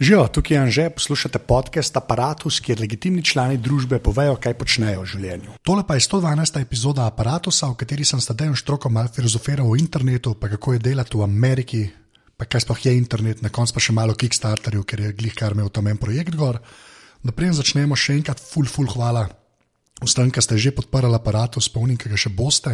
[0.00, 5.08] Živijo, tukaj je Anže, poslušate podcast Apparatus, kjer legitimni člani družbe povejo, kaj počnejo v
[5.08, 5.54] življenju.
[5.64, 6.58] Tole pa je 112.
[6.60, 10.82] epizoda Apparatusa, v kateri sem s Tadejem Štrokom malo filozofiral o internetu, pa kako je
[10.84, 11.80] delati v Ameriki,
[12.36, 15.56] pa kaj sploh je internet, na koncu pa še malo Kickstarterju, ker je glih kar
[15.56, 16.60] imel tam en projekt gor.
[17.24, 19.24] Naprej začnemo še enkrat, full, full hvala.
[19.96, 22.68] Ki ste že podprli aparatus, spomnim, ki ga še boste,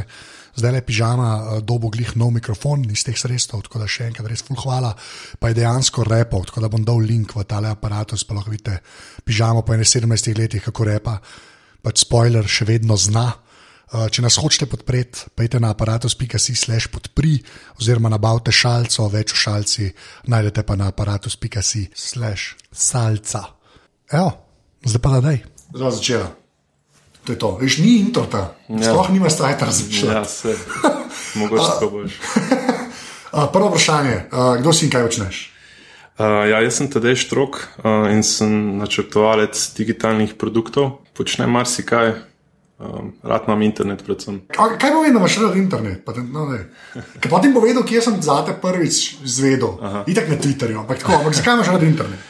[0.58, 4.26] zdaj le pižama, eh, dobo glih nov mikrofon iz teh sredstev, tako da še enkrat
[4.26, 4.90] res full hvala,
[5.38, 8.82] pa je dejansko repov, tako da bom dal link v tale aparatus, pa lahko vidite
[9.24, 11.20] pižamo po 17 letih, kako repa,
[11.82, 13.38] pač spoiler še vedno zna.
[13.94, 17.38] Eh, Če nas hočete podpreti, pojdite na aparatus.si slash podpri
[17.78, 19.90] oziroma nabavite šalco, več v šalci,
[20.26, 23.46] najdete pa na aparatus.si slash salca.
[24.10, 24.32] Evo,
[24.82, 25.44] zdaj pa da daj.
[25.70, 26.41] Zdaj začela.
[27.24, 27.56] To je to.
[27.60, 28.54] Veš, ni intro ta.
[28.68, 28.90] Ja.
[28.90, 30.14] Sploh nima stajta razmišljati.
[30.14, 30.56] Ja, se.
[31.34, 32.12] Mogoče tako boš.
[33.52, 35.52] Prvo vprašanje, uh, kdo si in kaj počneš?
[36.18, 41.00] Uh, ja, jaz sem Tadej Štrok uh, in sem načrtovalec digitalnih produktov.
[41.16, 42.12] Počnem marsikaj,
[42.76, 44.42] um, rad imam internet predvsem.
[44.52, 46.04] Kaj, kaj pomeni, da imaš rad internet?
[46.04, 46.44] Pa te- No,
[47.22, 49.78] ti bom povedal, kje sem zate prvič zvedel?
[50.06, 52.20] Itak na Twitterju, ampak tako, ampak zakaj imaš rad internet?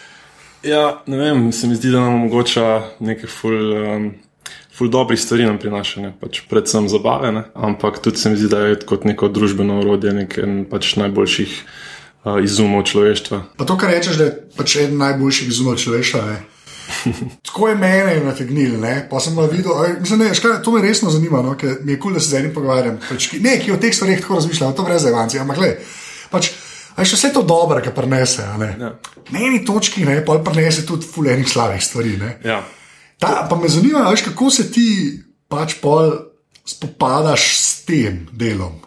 [0.63, 4.13] Ja, ne vem, se mi zdi, da nam omogoča neke ful, um,
[4.83, 6.11] ful dobrih stvari nam prinaša, ne?
[6.21, 7.45] pač predvsem zabave, ne?
[7.55, 11.53] ampak tudi se mi zdi, da je kot neko družbeno orodje nekaj pač najboljših
[12.25, 13.39] uh, izumov človeštva.
[13.61, 16.25] Pa to, kar rečeš, da je pač eden najboljših izumov človeštva.
[16.33, 16.41] ne.
[17.47, 19.07] Tako je mene nategnil, ne?
[19.11, 21.55] pa sem pa videl, a, mislim, ne, škaj, to me resno zanima, no?
[21.55, 22.99] ker mi je kul, cool, da se z enim pogovarjam.
[23.07, 25.73] Pač, ki, ne, ki o teh stvareh tako razmišlja, to brez evanci, ampak le.
[26.35, 26.51] Pač,
[26.99, 28.51] a še vse to dobro, kar prenese.
[28.59, 28.75] Ne?
[28.83, 28.95] Ja.
[29.31, 32.19] Na eni točki ne, pa prenese tudi fulejnih slabih stvari.
[32.19, 32.39] Ne?
[32.43, 32.65] Ja.
[33.23, 34.89] Ta, pa me zanima, veš, kako se ti
[35.47, 36.11] pač pol
[36.67, 38.81] spopadaš s tem delom,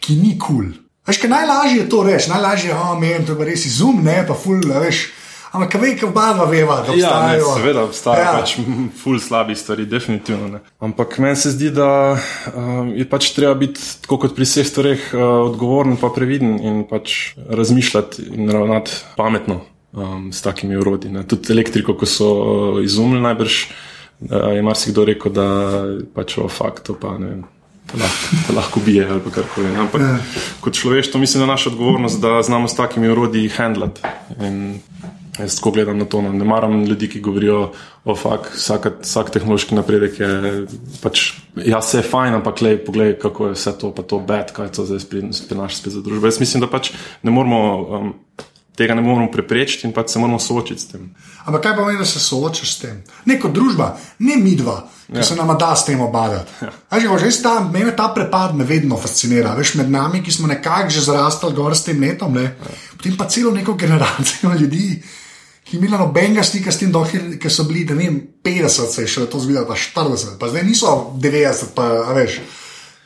[0.00, 0.70] ki ni kul.
[0.72, 0.72] Cool.
[1.04, 4.22] Veš, kaj najlažje je to reči, najlažje je, oh, meni, to je res izum, ne
[4.24, 5.10] pa ful, a veš.
[5.54, 7.50] Ampak ve, kaj oba dva veva, da Ja, ne, obstajajo.
[7.58, 8.32] seveda obstajajo Ja.
[8.40, 8.54] pač
[9.02, 10.48] ful slabih stvari, definitivno.
[10.48, 10.58] Ne.
[10.80, 12.16] Ampak meni se zdi, da
[12.56, 15.20] um, je pač treba biti, tako kot pri vseh stvareh, uh,
[15.52, 19.60] odgovoren pa previden in pač razmišljati in ravnati pametno
[19.94, 21.10] um, s takimi urodji.
[21.10, 21.24] Ne.
[21.26, 25.48] Tudi elektriko, ko so uh, izumili, najbrž uh, je marsikdo rekel, da
[26.14, 27.42] pač o faktu pa ne
[27.84, 29.74] te Lahko, te lahko bije ali karkoli.
[29.76, 30.18] Ampak Ja.
[30.60, 34.00] kot človeštvo mislim, da je naša odgovornost, da znamo s takimi urodji handlati.
[34.40, 34.80] In
[35.38, 36.22] Jaz tako gledam na to.
[36.22, 36.32] No.
[36.32, 37.72] Ne maram ljudi, ki govorijo
[38.04, 40.28] o fakt, vsak, vsak tehnološki napredek je
[41.02, 41.32] pač.
[41.58, 44.70] Ja, vse je fajn, ampak lej, poglej, kako je vse to, pa to bed, kaj
[44.76, 46.30] to zdaj prinaša spet za družbo.
[46.30, 47.62] Jaz mislim, da pač ne moramo.
[47.98, 48.14] Um,
[48.76, 51.06] Tega ne moramo preprečiti in pač se moramo soočiti s tem.
[51.46, 52.96] Ampak kaj pomeni, da se soočaš s tem?
[53.30, 53.92] Ne kot družba,
[54.26, 55.26] ne mi dva, ki ja.
[55.26, 56.50] se nam da s tem obadati.
[56.64, 56.72] Ja.
[57.22, 59.52] Veš, ta, mene ta prepad me vedno fascinira.
[59.54, 62.48] Veš, med nami, ki smo nekako že zrastali gor s tem netom, ne?
[62.50, 62.74] ja.
[62.96, 64.98] potem pa celo neko generacijo ljudi.
[65.64, 69.06] Ki imela nobenega stika s tem, dokler ki so bili, da ne vem, 50, se
[69.06, 72.42] je šele to zgodilo, pa 40, pa zdaj niso 90, pa veš.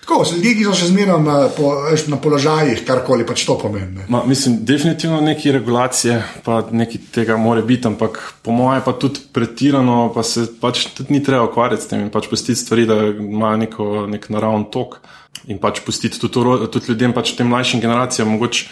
[0.08, 1.70] Tako, ljudje, ki so še zmeraj na, po,
[2.08, 4.06] na položajih, karkoli pač to pomeni.
[4.08, 6.14] Ma, mislim, definitivno neki regulacije,
[6.46, 11.12] pa nekaj tega more biti, ampak po mojem pa tudi pretirano, pa se pač tudi
[11.12, 14.96] ni treba ukvarjati s tem in pač pustiti stvari, da imajo neko, nek naravni tok
[15.44, 18.64] in pač pustiti tudi, tudi ljudem, pač tem mlajšim generacijam, mogoče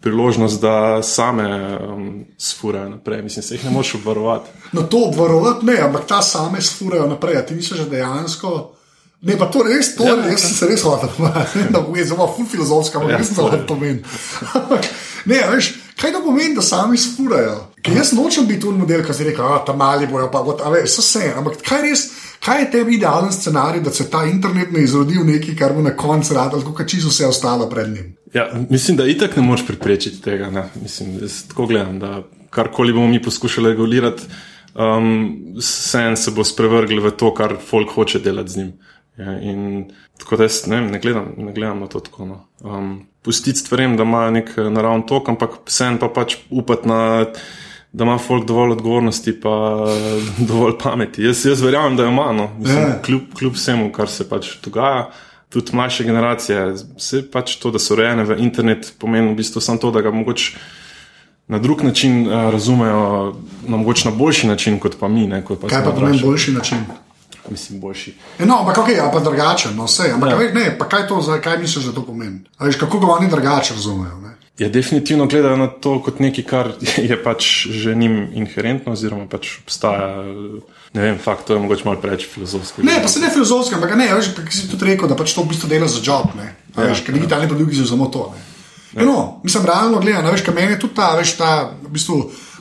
[0.00, 1.50] priložnost, da same
[1.84, 2.08] um,
[2.40, 3.22] sfurajo naprej.
[3.28, 4.56] Mislim, se jih ne moreš obvarovati.
[4.72, 7.42] No, to obvarovati ne, ampak ta same sfurajo naprej.
[7.42, 8.77] A ti misliš, da dejansko.
[9.20, 11.10] Ne, pa to res, to Ja, ja, res se res hotel.
[11.74, 14.02] Da je zelo filozofska, ampak Ja, res to pomeni.
[15.30, 17.56] Ne, veš, kaj to pomeni, da sami sfurajo?
[17.82, 20.62] Ker jaz nočem biti tu model, ki si reče, da tam mali bojo pa, got,
[20.62, 21.32] a veš, vse.
[21.36, 22.04] Ampak kaj res,
[22.44, 25.82] kaj je tebi idealen scenarij, da se ta internet ne izrodi v nekaj, kar bo
[25.82, 28.12] na koncu rad, kot čisto vse ostalo pred njim.
[28.34, 30.50] Ja, mislim, da itak ne moreš preprečiti tega.
[30.50, 30.68] Ne.
[30.82, 34.30] Mislim, jaz tako gledam, da karkoli bomo mi poskušali regulirati,
[34.74, 38.72] um, sen se bo sprevrgel v to, kar folk hoče delati z njim.
[39.18, 42.26] Ja, in tako da jaz ne, vem, ne, gledam, ne gledam na to tako.
[42.26, 42.40] No.
[42.60, 47.26] Um, pustiti stvarem, da imajo nek eh, naravni tok, ampak sen pa pač upati na.
[47.92, 49.52] Da ima folk dovolj odgovornosti, pa
[49.88, 51.22] eh, dovolj pameti.
[51.24, 52.50] Jaz, jaz verjamem, da jo ima, no.
[52.58, 52.98] Mislim, Ja.
[53.02, 55.08] kljub, kljub vsemu, kar se pač dogaja,
[55.48, 56.66] tudi mlajše generacije,
[56.98, 60.12] vse pač to, da so rejene v internet, pomeni v bistvu samo to, da ga
[60.12, 60.58] mogoče
[61.48, 63.34] na drug način uh, razumejo,
[63.66, 65.26] na mogoče na boljši način kot pa mi.
[65.26, 66.84] Ne, kot pa Kaj pa pomeni boljši način?
[67.50, 68.14] Mislim, boljši.
[68.38, 70.10] E, No, ampak ok, pa drugačen, no vse.
[70.14, 70.42] Ampak Ja.
[70.42, 70.52] ja.
[70.54, 72.40] ne, pa kaj to, kaj misliš, da to pomeni?
[72.60, 74.18] Veš, kako ga oni drugače razumejo?
[74.20, 74.34] Ne?
[74.58, 76.72] Ja, definitivno gledajo na to kot nekaj, kar
[77.10, 80.24] je pač že njim inherentno, oziroma pač obstaja.
[80.92, 82.82] Ne vem, fakt, to je mogoče malo preveč filozofsko.
[82.82, 85.44] Ne, pa se ne filozofsko, ampak ne, veš, ki si tudi rekel, da pač to
[85.44, 86.32] v bistvu dela za job.
[86.36, 88.32] Ne, A Ja, veš, ker digitalni produkti so samo to.
[88.34, 89.02] Ne.
[89.02, 89.04] Ja.
[89.06, 92.18] No, mislim, realno gledano, veš, kaj meni je tudi ta, veš, ta v bistvu,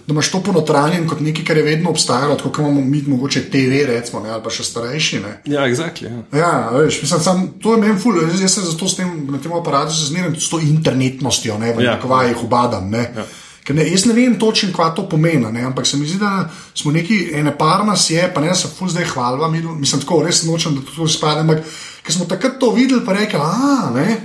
[0.07, 3.41] da imaš to ponotranjen kot nekaj, kar je vedno obstajalo, tako kot imamo mi, mogoče
[3.43, 5.19] TV, recimo, ne, ali pa še starejši.
[5.19, 5.33] Ne.
[5.45, 6.21] Ja, exactly, ja.
[6.33, 9.37] Ja, veš, mislim, sam, to je meni ful, jaz, jaz se zato s tem, na
[9.37, 11.99] tem aparatu zmerjam s to internetnostjo, ne, v Ja.
[11.99, 12.23] ja.
[12.23, 12.89] jih ubadam.
[12.89, 13.11] Ne.
[13.13, 13.25] Ja.
[13.63, 16.47] Ker Ne, jaz ne vem točno, kaj to pomeni, ne, ampak se mi zdi, da
[16.73, 20.23] smo neki, ene par nas je, pa ne se ful zdaj hvalva, mi- mislim, tako
[20.23, 21.65] res nočem, da to spadne, ampak
[22.01, 24.17] ker smo takrat to videli, pa rekli, a ne.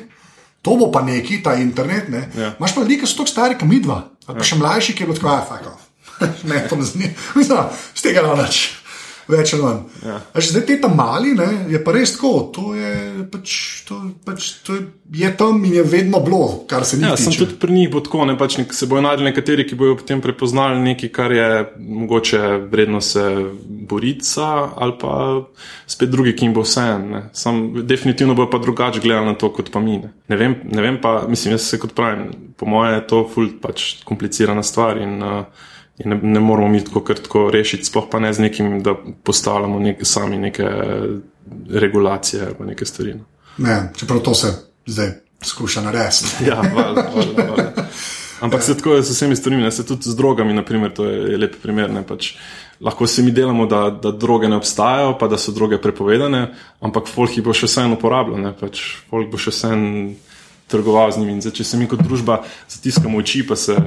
[0.63, 2.09] To bo pa neki, ta internet.
[2.09, 2.31] Ne.
[2.37, 2.55] Ja.
[2.55, 5.09] Imáš pa ljudi, ki so tako stari, kot midva, ali pa še mlajši, ki je
[5.11, 5.89] bilo tako, ah, fuck off.
[6.51, 7.13] ne, to ne zanima.
[7.35, 7.59] Mislim,
[7.95, 8.82] z tega ne več.
[9.33, 9.81] Več ali manj.
[10.05, 10.19] Ja.
[10.21, 12.33] A že Zdaj te tam mali, ne, je pa res tako.
[12.53, 12.93] To je,
[13.33, 13.55] pač,
[13.89, 14.83] to, pač, to je,
[15.23, 17.47] je tam in je vedno bilo, kar se ni Ja, sem tiče.
[17.47, 20.21] tudi pri njih bo tako, ne, pač nek, se bojo najdli nekateri, ki bojo potem
[20.21, 21.49] prepoznali nekaj, kar je
[21.81, 23.25] mogoče vredno se
[23.89, 24.29] boriti
[24.77, 25.17] ali pa
[25.87, 27.23] spet drugi, ki jim bo vse en.
[27.33, 29.99] Sam definitivno bo pa drugače gledali na to, kot pa mi.
[29.99, 33.25] Ne, ne, vem, ne vem pa, mislim, jaz se kot pravim, po mojem je to
[33.35, 38.09] ful pač komplicirana stvar in, uh, ne, ne moramo mi tako kar tako rešiti, sploh
[38.11, 38.95] pa ne z nekim, da
[39.25, 40.69] postavljamo nek, sami neke
[41.71, 43.15] regulacije ali pa neke stvari.
[43.15, 43.25] No.
[43.59, 44.53] Ne, čeprav to se
[44.87, 45.13] zdaj
[45.45, 46.27] skuša narediti.
[46.49, 47.87] Ja, valjda, valjda, valjda.
[48.43, 51.55] Ampak se tako je z vsemi stvarmi, se tudi z drogami, naprimer, to je lep
[51.63, 51.91] primer.
[51.91, 52.35] Ne, pač,
[52.81, 56.49] lahko se mi delamo, da, da droge ne obstajajo, pa da so droge prepovedane,
[56.81, 60.11] ampak folk jih bo še vseeno uporabljal, pač folk bo še vseeno
[60.67, 61.37] trgoval z njimi.
[61.37, 63.79] In zdaj, če se mi kot družba zatiskamo oči, pa se,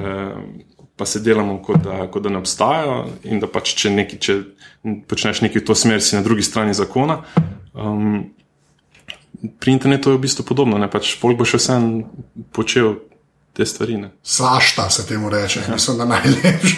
[0.96, 2.96] pa se delamo, kot da, kot da ne obstajajo,
[3.28, 4.36] in da pač, če, neki, če
[5.08, 7.20] počneš nekaj v to smer, si na drugi strani zakona.
[7.76, 8.32] Um,
[9.60, 12.06] pri internetu je v bistvu podobno, ne pač folk bo še vseeno
[12.56, 12.96] počel
[13.56, 14.00] te stvari.
[14.00, 14.10] Ne.
[14.24, 15.74] Svašta se temu reče, ja.
[15.74, 16.76] mislim, da najlepše.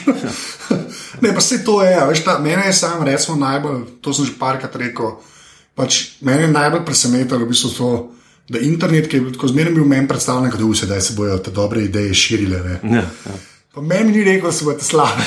[1.22, 4.38] ne, pa se to je, veš, ta, mene je sam, recimo, najbolj, to sem že
[4.38, 5.18] parkrat rekel,
[5.78, 7.90] pač mene je najbolj presenetilo v bistvu to,
[8.48, 11.36] da internet, ki je bil tako zmeraj bil meni predstavljen, da vse, da se bojo
[11.38, 12.62] te dobre ideje širile.
[12.82, 12.96] Ne.
[12.96, 13.38] Ja, ja.
[13.74, 15.22] Pa meni ni rekel, da se bodo slabe.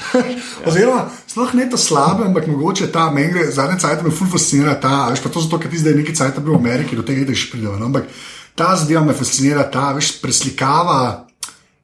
[0.68, 4.74] Oziroma, sploh ne to slabe, ampak mogoče ta, meni gre zadnje cajt me ful fascinira
[4.80, 7.22] ta, veš pa to zato, ker ti zdaj nekaj cajt bil v Ameriki, do tega
[7.22, 7.78] ideš prideva.
[7.78, 7.86] No?
[7.86, 8.10] Ampak
[8.58, 11.26] ta zadeva me fascinira, ta, veš, preslikava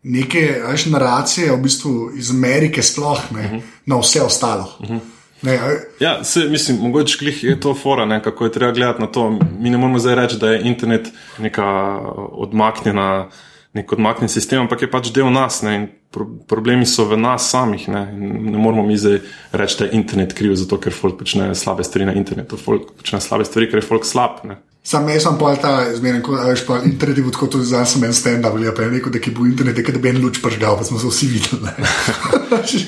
[0.02, 3.62] neke, veš, naracije v bistvu iz Amerike sploh ne, uh -huh.
[3.86, 4.76] na vse ostalo.
[4.80, 5.00] Uh -huh.
[5.42, 9.00] Ne, a, Ja, se, mislim, mogoče glih je to fora, ne, kako je treba gledati
[9.00, 9.38] na to.
[9.58, 11.08] Mi ne moramo zdaj reči, da je internet
[11.38, 11.98] neka
[12.32, 13.28] odmaknjena,
[13.76, 15.60] nek odmaknjen sistem, ampak je pač del nas.
[15.66, 15.76] Ne,
[16.10, 17.88] pro, problemi so v nas samih.
[17.92, 19.20] Ne, ne moramo mi zdaj
[19.52, 22.58] reči, da je internet kriv, zato ker folk počne slabe stvari na internetu.
[22.60, 24.42] Folk počne slabe stvari, ker je folk slab.
[24.48, 24.58] Ne.
[24.86, 27.80] Sam jaz sem pa ta zmeren, ko veš, pa internet je bil tako tudi za
[27.90, 30.38] sem en stand-up, ali pa je rekel, da ki bo internet, da bi en luč
[30.38, 31.72] pržgal, pa smo se vsi videli.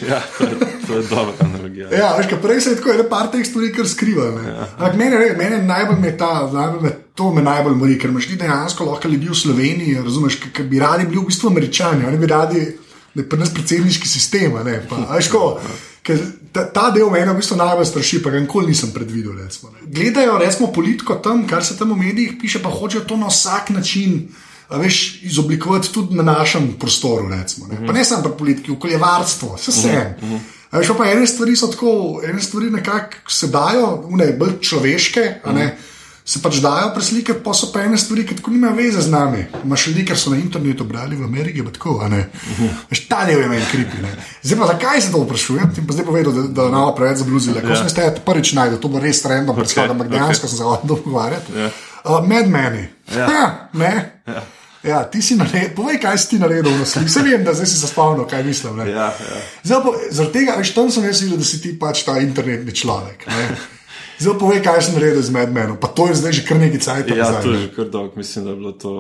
[0.09, 0.55] Ja, to je,
[0.87, 1.03] to je
[1.79, 1.99] dobra analogija.
[1.99, 4.25] Ja, veš, prej se je tako ene par teh stvari kar skriva.
[4.25, 4.69] Ja.
[4.79, 8.27] Ampak mene, re- mene najbolj me ta, najbolj me, to me najbolj mori, ker imaš
[8.27, 12.19] ti dejansko lahko ljudi v Sloveniji, razumeš, ki bi radi bili v bistvu američani, oni
[12.19, 12.65] bi radi,
[13.15, 15.61] da je pri nas predsedniški sistem, ne, pa, veš, ko,
[16.03, 16.21] ker
[16.53, 19.39] ta, ta del mene v bistvu najbolj straši, pa ga nikoli nisem predvidel.
[19.39, 19.87] Recimo, ne.
[19.87, 23.71] Gledajo recimo politiko tam, kar se tam v medijih piše, pa hočejo to na vsak
[23.71, 24.29] način.
[24.69, 27.87] Veš, izoblikovati tudi na našem prostoru, recimo, ne.
[27.87, 29.93] pa ne samo pri politiki, okoljevarstvo, vse vse.
[29.97, 31.93] A Veš, pa ene stvari so tako,
[32.25, 35.69] ene stvari nekako se dajo, ne, bolj človeške, a ne,
[36.29, 39.47] se pač dajo preslikati, pa so pa ene stvari, ki tako nimajo veze z nami.
[39.65, 42.27] Imaš ljudi, ki so na internetu brali v Ameriki, pa tako, ne.
[42.91, 44.03] Veš, ta del je meni kripi.
[44.03, 44.13] Ne.
[44.43, 47.65] Zdaj pa zakaj se to vprašujem, ti pa zdaj povedal, da, da nam preveč zabluzile.
[47.65, 47.81] Ko Ja.
[47.81, 51.53] sem ste prvič najdel, to bo res trendno predstavljal, ampak dejansko sem se hodil dogovarjati.
[51.57, 51.71] Ja.
[52.05, 52.85] Uh, Med meni.
[53.17, 53.25] Ja.
[53.27, 53.95] Ha, ne.
[54.83, 57.09] Ja, ti si naredil, povej, kaj si ti naredil v naslednjem.
[57.11, 58.77] Vse vem, da zdaj si se spomnil, kaj mislim.
[58.79, 58.91] Ne?
[58.91, 59.41] Ja, ja.
[59.65, 62.73] Zdaj, pa, zaradi tega, veš, tam sem jaz videl, da si ti pač ta internetni
[62.75, 63.27] človek.
[63.27, 63.49] ne.
[64.23, 65.77] Zdaj, povej, kaj si naredil z medmenom.
[65.79, 67.11] Pa to je zdaj že kar nekaj cajt.
[67.15, 68.95] Ja, to je že kar dolgo, mislim, da je bilo to.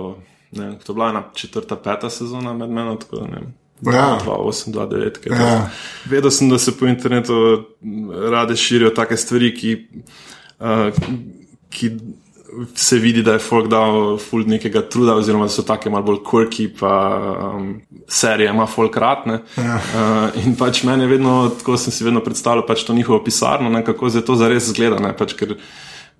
[0.54, 3.40] Ne, to je bila ena četrta, peta sezona med menom, tako da ne.
[3.82, 4.18] Ja.
[4.22, 4.78] 2008, 2009.
[4.78, 5.10] kaj Ja.
[5.10, 5.70] takega.
[6.06, 7.34] Vedel sem, da se po internetu
[8.30, 9.88] rade širijo take stvari, ki,
[10.60, 10.94] uh,
[11.70, 11.90] ki
[12.74, 16.20] se vidi, da je folk dal ful nekega truda, oziroma da so take malo bolj
[16.26, 16.92] quirky, pa
[17.56, 19.40] um, serije ima folk ratne.
[19.56, 19.76] Ja.
[19.76, 23.70] Uh, in pač meni je vedno, tako sem si vedno predstavljal, pač to njihovo pisarno,
[23.70, 25.00] ne, kako zdaj to zares zgleda.
[25.02, 25.56] Ne, pač, ker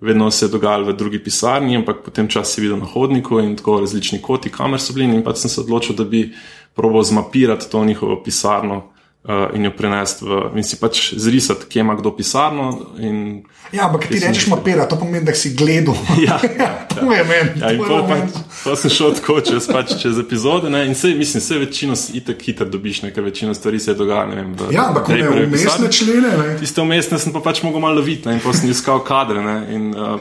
[0.01, 3.55] vedno se je dogajalo v drugi pisarni, ampak potem čas si videl na hodniku in
[3.59, 5.09] tako različni koti, kamer so bili.
[5.09, 6.29] In pač sem se odločil, da bi
[6.75, 8.83] probal zmapirati to njihovo pisarno.
[9.19, 12.95] Uh, in jo prenesti v, in si pač zrisati, kje ima kdo pisarno.
[13.03, 13.43] In,
[13.75, 15.91] Ja, ampak ti rečeš mapira, to pomeni, da si gledal.
[16.23, 16.39] Ja,
[16.87, 17.59] to je meni.
[17.59, 18.39] Ja, in to pol pa, moment.
[18.63, 20.71] pa sem šel tako čez, pač, čez epizode.
[20.71, 23.99] Ne, in se, mislim, vse večino si itek hitro dobiš, nekaj večino stvari se je
[23.99, 24.31] dogajalo.
[24.31, 26.31] ne vem, v- Ja, ampak ne umestne člene.
[26.39, 26.57] Ne?
[26.63, 29.43] Tiste umestne sem pa pač mogel malo loviti ne, in pa sem iskal kadre.
[29.43, 30.15] Ne, in uh,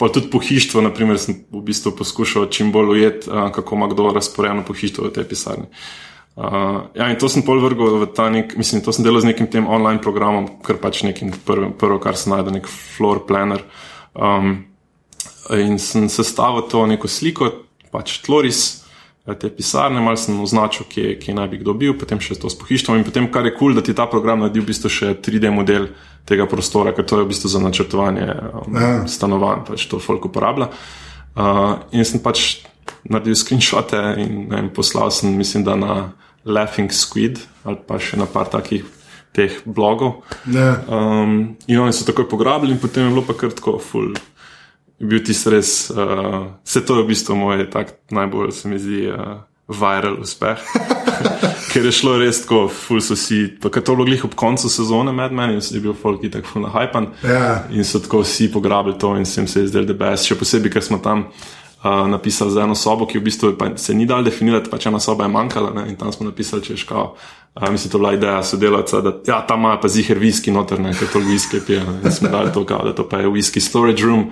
[0.00, 4.08] pa tudi pohištvo, naprimer, sem v bistvu poskušal čim bolj ujeti, uh, kako ima kdo
[4.16, 5.68] razporejeno pohištvo v tej pisarni.
[5.68, 6.07] Uh,
[6.94, 9.48] ja, in to sem pol vrgel v ta nek, mislim, to sem delal z nekim
[9.50, 13.64] tem online programom, kar pač nekim prvo, prvo kar se najde, nek floor planner.
[14.14, 14.68] Um,
[15.50, 17.50] in sem sestavil to neko sliko,
[17.90, 18.84] pač tloris,
[19.26, 22.52] eh, te pisarne, malo sem označil, kje, kje naj bi kdo bil, potem še to
[22.52, 24.92] s pohištvom in potem, kar je kul, cool, da ti ta program naredi v bistvu
[24.92, 25.90] še 3D model
[26.28, 28.94] tega prostora, ker to je v bistvu za načrtovanje um, ja.
[29.10, 30.70] stanovanj, pač to folk uporablja.
[31.38, 32.62] Uh, in sem pač
[33.10, 35.94] naredil screenshote in vem, poslal sem, mislim, da na
[36.48, 38.86] Laughing Squid ali pa še na par takih
[39.36, 40.24] teh blogov.
[40.50, 40.80] Ja.
[40.88, 44.14] Um, in oni so takoj pograbili, in potem je bilo pa kar tako, ful.
[44.98, 49.04] Bil ti res, uh, vse to je v bistvu moj tak najbolj, se mi zdi,
[49.12, 50.64] uh, viral uspeh.
[51.70, 55.12] Ker je šlo res tako, ful so si, kad to bilo glih ob koncu sezone
[55.12, 57.12] med meni, in so bili folki tako ful nahajpan.
[57.22, 57.68] Ja.
[57.70, 60.98] In so tako vsi pograbili to in sem se izdel debes, še posebej, ker smo
[61.04, 65.00] tam uh, napisali za eno sobo, ki v bistvu se ni dal definirati, pač ena
[65.00, 65.88] soba je manjkala ne?
[65.88, 67.12] in tam smo napisali, če je škal.
[67.54, 70.80] Uh, mislim, to je bila ideja sodelavca, da ja, tam ima pa zihar viski noter,
[70.80, 71.84] ne, ker to viski pije.
[72.04, 74.30] In smo dali to, kao, da to pa je whisky storage room.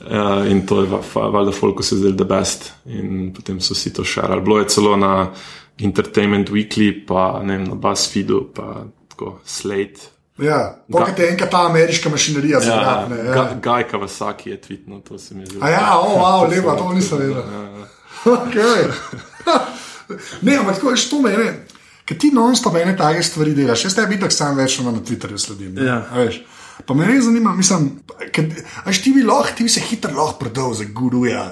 [0.00, 2.72] Uh, in to je valjda folko se zdaj the best.
[2.86, 4.42] In potem so vsi to šarali.
[4.42, 5.30] Bilo je celo na
[5.78, 10.12] Entertainment Weekly, pa ne vem, na BuzzFeedu, pa tako Slate.
[10.38, 13.16] Ja, pokaj te enkrat ta ameriška mašinerija Ja, zgrabne.
[13.18, 15.64] Ja, Ga- Guy Kawasaki je tweetno, to se mi je zelo.
[15.64, 17.42] A ja, o, wow, lepa, to nisem vedel.
[18.24, 18.88] Okay.
[20.46, 21.52] ne, ampak tako veš, to mene.
[22.04, 25.74] Ker ti non-stop ene take stvari delaš, jaz tebi tako sam več na Twitterju sledim.
[25.74, 25.86] ne.
[25.86, 26.00] Ja.
[26.16, 26.40] Veš.
[26.86, 27.90] Pa me res zanima, mislim,
[28.88, 31.44] až ti bi lahko, ti bi se hitro lahko prodal za guruja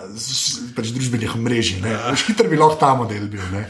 [0.75, 1.83] pač družbenih omrežij.
[1.85, 3.45] Veš, Hitro bi lahko ta model bil.
[3.53, 3.69] Ne.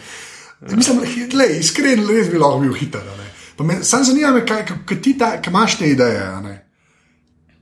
[0.72, 1.02] Mislim,
[1.36, 3.02] le, iskren, res bi lahko bil hiter.
[3.18, 3.29] ne.
[3.60, 6.24] Me Sam zanima, me, kaj, kaj, kaj ti ta, kaj imaš te ideje.
[6.42, 6.56] ne.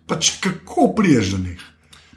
[0.06, 1.60] Pač kako priješ do njih?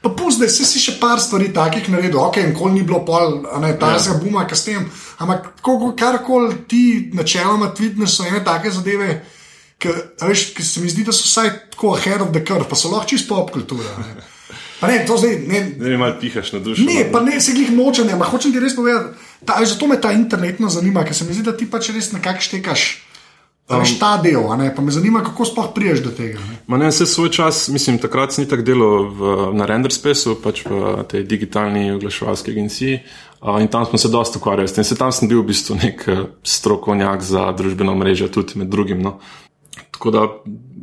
[0.01, 3.73] Pa pusti, da si še par stvari takih naredil, ok, nikoli ni bilo pol, ne
[3.77, 4.85] ta zga buma, kaj s tem.
[5.17, 9.21] Ampak kako- karkoli ti načeloma tvitneš, so ene take zadeve,
[9.77, 13.09] ki se mi zdi, da so vsaj tako ahead of the curve, pa so lahko
[13.09, 13.85] čisto pop kultura.
[13.97, 14.25] Ne.
[14.79, 15.59] Pa ne, to zdaj ne.
[15.77, 16.81] Ne vem, malo pihaš na dušo.
[16.81, 19.13] Ne, pa ne, se jih nočem, ampak hočem ti res povedati,
[19.45, 22.41] ta, zato me ta internetno zanima, ker se mi zdi, da ti pač res nekako
[22.41, 23.10] štekaš.
[23.71, 26.39] Um, veš, ta del, ne, pa me zanima, kako sploh priješ do tega.
[26.67, 26.77] Ne.
[26.77, 31.23] Ne, vse svoj čas, mislim, takrat sem tako delal v, na Renderspaceu, pač v tej
[31.29, 33.01] digitalni oglaševalski agenciji.
[33.41, 34.83] Uh, in tam smo se dosta ukvarjali s tem.
[34.83, 39.01] Se tam sem bil v bistvu nek eh, strokovnjak za družbeno mrežo, tudi med drugim.
[39.01, 39.17] No.
[39.91, 40.27] Tako da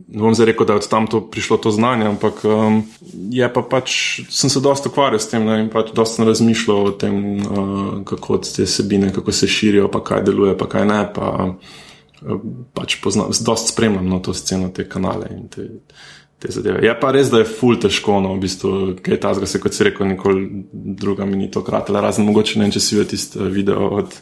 [0.08, 2.82] ne bom zdaj rekel, da je od tam to prišlo to znanje, ampak um,
[3.30, 6.88] je pa pač, sem se dosta ukvarjal s tem ne, in pač dosta sem razmišljal
[6.88, 11.02] o tem, uh, kako te sebine, kako se širijo, pa kaj deluje, pa kaj ne.
[11.14, 11.76] Pa, uh,
[12.74, 15.66] pač poznam, dosta spremljam no, to sceno, te kanale in te,
[16.38, 16.82] te zadeve.
[16.86, 18.72] Je pa res, da je ful težko, no, v bistvu,
[19.04, 22.62] kaj ta zga se, kot si rekel, nikoli druga mi ni to kratela, razen mogoče
[22.62, 24.16] ne, če si videl tisti eh, video od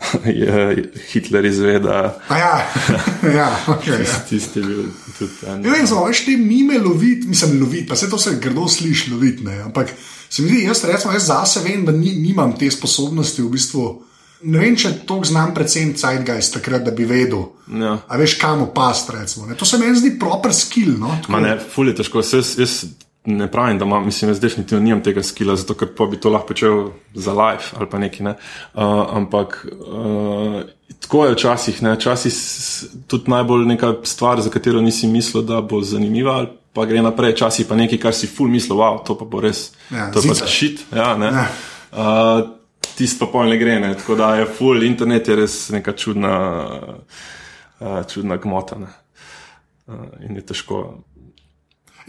[0.40, 2.20] je Hitler izveda.
[2.28, 2.54] A ja,
[3.38, 4.20] ja, okay, ja.
[4.28, 4.84] Tisti je bil
[5.18, 5.60] tudi en.
[5.60, 9.10] Ne vem, samo veš te mime loviti, mislim, loviti, pa se to se grdo sliši
[9.12, 9.44] loviti.
[9.44, 9.92] ne, Ampak
[10.28, 13.88] se mi zdi, jaz recimo, jaz zase vem, da ni, nimam te sposobnosti v bistvu.
[14.42, 17.42] Ne vem, če to znam predvsem Zeitgeist takrat, da bi vedel.
[17.68, 17.98] Ja.
[18.08, 19.46] A veš, kam upast, recimo.
[19.46, 19.54] Ne?
[19.54, 20.94] To se meni zdi proper skill.
[20.98, 21.10] No?
[21.20, 22.22] Tako- Ma ne, ful je težko.
[22.22, 22.74] Saj Jaz, jaz
[23.24, 26.30] ne pravim, da imam, mislim, jaz definitivno nimam tega skila, zato ker pa bi to
[26.32, 28.24] lahko počel za live ali pa nekaj.
[28.24, 28.30] Ne?
[28.74, 28.82] Uh,
[29.12, 30.62] ampak uh,
[31.00, 31.92] tako je včasih, ne?
[31.94, 32.32] včasih
[33.06, 36.46] tudi najbolj neka stvar, za katero nisi mislil, da bo zanimiva.
[36.72, 39.72] Pa gre naprej, včasih pa nekaj, kar si ful mislil, wow, to pa bo res.
[39.90, 40.44] Ja, to je zica.
[40.44, 40.80] pa šit.
[40.94, 41.26] Ja, ne.
[41.26, 41.46] Ja.
[41.92, 42.59] Uh,
[43.00, 43.94] Tisto pa pol ne gre, ne?
[43.96, 46.34] tako da je full internet je res neka čudna,
[47.80, 48.76] uh, čudna gmota.
[48.76, 48.90] Ne?
[49.88, 50.82] Uh, in je težko.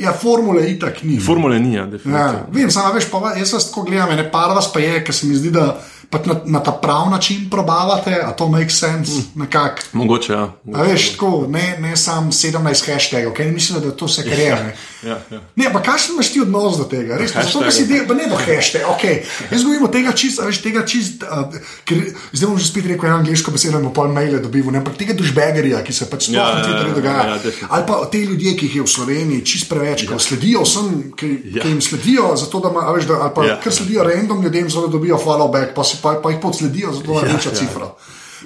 [0.01, 1.15] Ja, formule itak ni.
[1.19, 2.45] Formule ni, ja, Ja, definitivno.
[2.51, 5.27] vem, samo veš, pa jaz vas tako gledam, ne par vas pa je, ker se
[5.27, 5.77] mi zdi, da
[6.11, 9.41] pač na, na ta prav način probavate, a to makes sense, mm.
[9.45, 9.87] nekako.
[9.93, 10.47] Mogoče, ja.
[10.73, 14.39] A veš, tako, ne, ne sam 17 hashtagov, ker mislim, da je to vse, kar
[14.39, 14.55] je.
[14.55, 14.75] Ne.
[15.03, 15.39] Ja, ja.
[15.57, 17.17] Ne, pa kakšen imaš ti odnos do tega?
[17.17, 17.71] Res, ker hashtagov.
[17.73, 19.03] si del, pa ne do hashtag, ok.
[19.49, 21.49] Jaz govorim o tega čist, veš, tega čist, uh,
[21.85, 21.97] ker
[22.31, 25.13] zdaj bom že spet rekel eno angliško besedo, bomo pol maile dobili, ne, ampak tega
[25.13, 27.23] dušbegerja, ki se pač sploh Ja, na ja, Twitterju ja, dogaja.
[27.25, 27.69] ja, definitivno.
[27.71, 31.29] Ali pa te ljudje, ki jih je v Sloveniji čist preveč, ki sledijo vsem, ki,
[31.51, 31.61] Ja.
[31.61, 33.57] ki jim sledijo, zato da, ima, veš, da ali pa Ja.
[33.57, 37.09] ker sledijo random ljudem, zato da dobijo follow back, pa, pa, pa jih podsledijo, zato
[37.11, 37.89] da je večja cifra.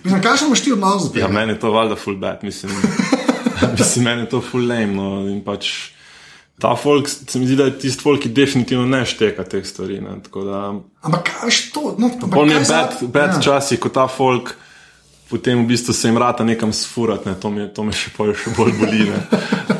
[0.04, 1.34] Mislim, kakšen imaš ti odnos do Ja, tega?
[1.34, 2.72] meni je to valjda full bad, mislim,
[3.78, 4.86] mislim meni je to full lame.
[4.88, 5.95] No, pač
[6.60, 10.00] ta folk, se mi zdi, da je tisti folk, ki definitivno ne šteka teh stvari.
[10.02, 10.62] Ne, da,
[11.02, 11.96] Ampak kaj veš to?
[12.00, 12.12] No,
[12.46, 13.42] mi je bad, bad ja.
[13.42, 14.56] časi, ko ta folk.
[15.26, 18.30] Potem v bistvu se jim rata nekam sfurati, ne, to, me, to me še, pol
[18.38, 19.08] še bolj boli.
[19.10, 19.24] ne.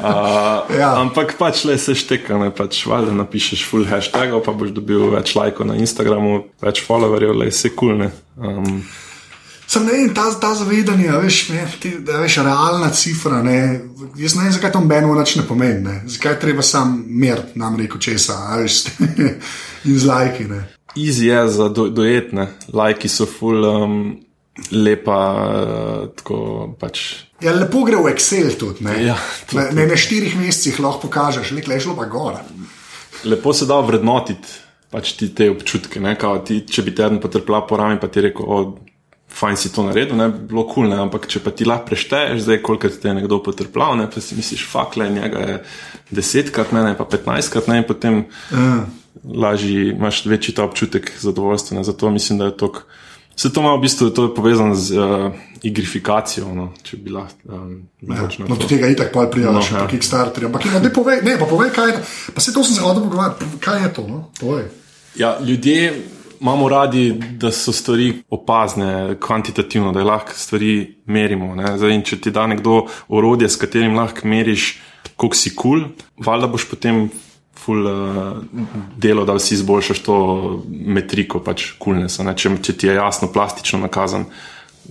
[0.02, 0.96] Uh, Ja.
[1.00, 5.36] Ampak pač le se šteka, ne pač valjda napišeš full hashtagov, pa boš dobil več
[5.38, 7.94] lajkov na Instagramu, več followerjev, le se kul.
[7.96, 8.10] Cool,
[8.42, 8.82] um,
[9.68, 13.42] Sem ne vem, ta, ta zavedanje, veš, ne, ti, a veš, realna cifra.
[13.46, 13.58] Ne,
[14.20, 15.82] jaz ne vem, zakaj to meni več ne pomeni.
[15.86, 18.84] Ne, zakaj treba sam meriti, nam reko česa, veš,
[19.90, 20.48] in z lajki.
[20.52, 20.62] Ne.
[20.96, 23.96] Easy je za do, dojetne, lajki so full um,
[24.72, 26.38] lepa, uh, tako
[26.80, 27.02] pač.
[27.44, 28.86] Ja, lepo gre v Excel tudi.
[28.86, 29.18] Ne, Ja,
[29.50, 32.38] tudi, ne, ne na štirih mesecih lahko pokažeš, le klej šlo pa gor.
[33.26, 34.62] Lepo se da vrednotiti
[34.96, 36.00] pač ti te občutke.
[36.00, 38.60] Ne, kao, ti, če bi teden potrpla po rami, pa ti rekel, o,
[39.36, 42.42] fajn si to naredil, ne bi bilo kul, cool, ampak če pa ti lahko prešteješ,
[42.46, 45.56] zdaj koliko ti je nekdo potrpel, ne, pa si misliš, fakle, njega je
[46.12, 48.86] desetkrat, mene pa petnajstkrat, ne, in potem Uh.
[49.26, 51.78] lažji, imaš večji ta občutek zadovoljstva.
[51.78, 52.72] Ne, zato mislim, da je to.
[53.36, 57.36] Vse to ima v bistvu to povezano z uh, igrifikacijo, no, če bi lahko.
[57.50, 58.62] Um, na No, to.
[58.64, 59.88] do tega itak pa prijaviš, No, ja.
[59.88, 60.46] Kickstarter.
[60.46, 62.00] Ampak no, ne povej, ne, pa povej, kaj je.
[62.36, 64.30] Pa se to sem se hodil pogovarjati, kaj je to, no?
[64.40, 64.66] Povej.
[65.16, 66.02] Ja, ljudje
[66.42, 71.56] imamo radi, da so stvari opazne, kvantitativno, da lahko stvari merimo.
[71.56, 71.78] ne.
[71.78, 74.80] Zdaj, če ti da nekdo orodje, s katerim lahko meriš,
[75.16, 77.10] koliko si kul, cool, valjda boš potem
[77.66, 78.38] ful uh,
[78.98, 80.18] delo, da si izboljšaš to
[80.70, 82.24] metriko, pač kulnesa.
[82.24, 82.36] ne.
[82.38, 84.28] Če, če ti je jasno, plastično nakazan.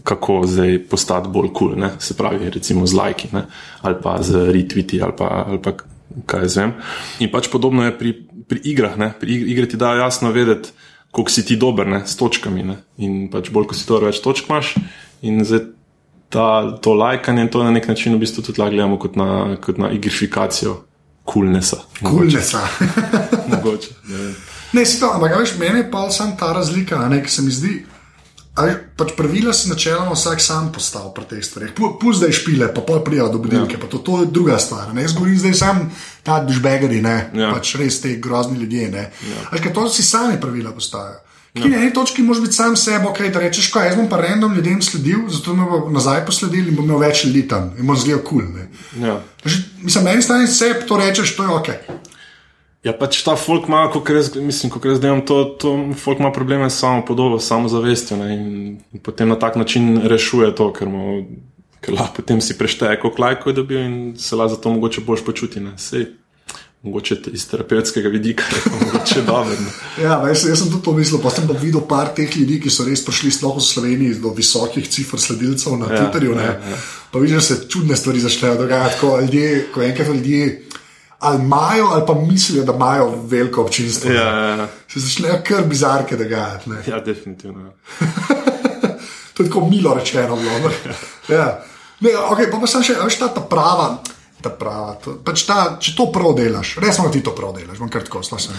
[0.02, 3.44] Kako zdaj postati bolj kul, cool, se pravi, recimo z lajki ne?
[3.86, 5.76] ali pa z retweeti ali pa, ali pa
[6.26, 6.72] kaj jaz vem.
[7.22, 8.10] In pač podobno je pri,
[8.48, 8.96] pri igrah.
[8.98, 9.12] Ne?
[9.20, 10.74] Pri ig- igri ti da jasno vedeti,
[11.14, 12.02] koliko si ti dober ne?
[12.06, 12.66] s točkami.
[12.66, 12.76] Ne?
[12.98, 14.74] In pač bolj, ko si dober, več točk imaš.
[15.22, 15.68] In zdaj
[16.34, 16.46] ta,
[16.82, 20.80] to lajkanje, to na nek način v bistvu tudi gledamo kot na, kot na igrifikacijo
[21.24, 21.84] kulnesa.
[22.02, 22.64] Kulnesa.
[23.52, 23.94] Mogoče.
[24.10, 24.34] ne vem.
[24.72, 27.54] ne, si to, ampak veš, meni je pa sam ta razlika, ne, ki se mi
[27.54, 27.74] zdi.
[28.54, 31.74] A veš, Pač pravila si načeloma vsak sam postavil pri teh stvareh.
[31.74, 33.80] Pust zdaj špile, pa pol prijav do budilke, ja.
[33.82, 34.94] pa to, to je druga stvar.
[34.94, 35.02] Ne?
[35.02, 35.90] Jaz govorim zdaj sam
[36.22, 37.40] ta dušbegari, ne, ja.
[37.42, 37.50] Ja.
[37.50, 38.86] pač res te grozni ljudje.
[38.94, 39.10] Ne.
[39.10, 39.58] Ja.
[39.58, 41.18] Ker to si sami pravila postavijo.
[41.54, 44.18] Ki na eni točki moraš biti sam sebe, okay, da rečeš, kaj jaz bom pa
[44.18, 47.86] random ljudem sledil, zato me bo nazaj posledil in bom imel več ljudi tam in
[47.86, 48.42] bom zgledal kul.
[48.42, 49.20] Cool, Ja.
[49.82, 51.68] Mislim, na eni strani sebe to rečeš, to je ok.
[52.84, 56.28] Ja, pač ta folk ima, kot jaz, mislim, kot jaz delam, to, to folk ima
[56.32, 60.88] probleme s samo podobo, samo zavestjo ne, in potem na tak način rešuje to, ker,
[60.92, 61.22] mu,
[61.80, 65.24] ker lahko potem si prešteje, koliko lajkov je dobil in se lahko zato mogoče boš
[65.24, 65.62] počuti.
[65.64, 65.72] Ne.
[65.80, 66.04] Sej,
[66.84, 69.56] mogoče iz terapevtskega vidika mogoče dobro.
[69.56, 69.72] ne.
[70.04, 72.68] Ja, veš, jaz sem tudi to mislil, pa sem pa videl par teh ljudi, ki
[72.68, 76.36] so res prišli sploh v Sloveniji do visokih cifr sledilcev na Ja, Twitterju.
[76.36, 76.84] ja, Ja, ja.
[77.08, 80.62] Pa vidiš, da se čudne stvari začnejo dogajati, ko, ljudje, ko enkrat ljudje
[81.18, 84.12] ali imajo ali pa mislijo, da imajo veliko občinstvo.
[84.12, 84.68] Ja, ja, ja.
[84.88, 86.70] Se začnejo kar bizarke dogajati.
[86.70, 86.82] ne.
[86.86, 87.60] ja, definitivno.
[87.60, 88.06] Ja.
[89.34, 90.36] To je tako milo rečeno.
[90.36, 90.70] bilo,
[91.28, 91.64] Ja.
[92.00, 93.96] Ne, okay, pa, pa sem še, a veš, ta, ta prava.
[94.44, 97.88] Ta prava, to, pač ta, če to prav delaš, resno ti to prav delaš, bom
[97.88, 98.58] kar tako slašen.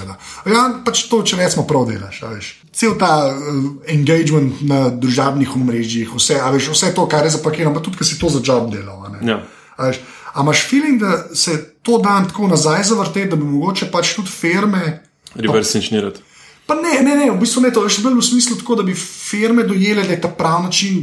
[0.50, 2.48] Ja, pač to, če resno prav delaš, a veš.
[2.74, 7.76] Cel ta uh, engagement na družabnih omrežjih, vse, a veš, vse to, kar je zapakirano,
[7.78, 9.06] pa tudi, ker si to za job delal.
[9.22, 9.44] Ja.
[9.78, 10.02] A veš,
[10.36, 14.32] A imaš feeling, da se to dan tako nazaj zavrte, da bi mogoče pač tudi
[14.32, 15.04] firme.
[15.36, 16.22] Reverse inženirati.
[16.68, 18.84] Pa ne, ne, ne, v bistvu ne, to je še bolj v smislu tako, da
[18.84, 21.00] bi firme dojele, da je ta pravi način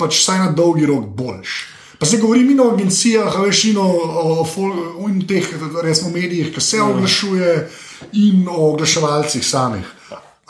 [0.00, 1.60] pač vsaj na dolgi rok boljš.
[2.00, 4.46] Pa se govori mi o agencijah, a veš, in o, o,
[5.04, 5.44] o in teh,
[5.84, 7.56] resmo, medijih, ki se oglašuje,
[8.16, 9.84] in o oglaševalcih samih.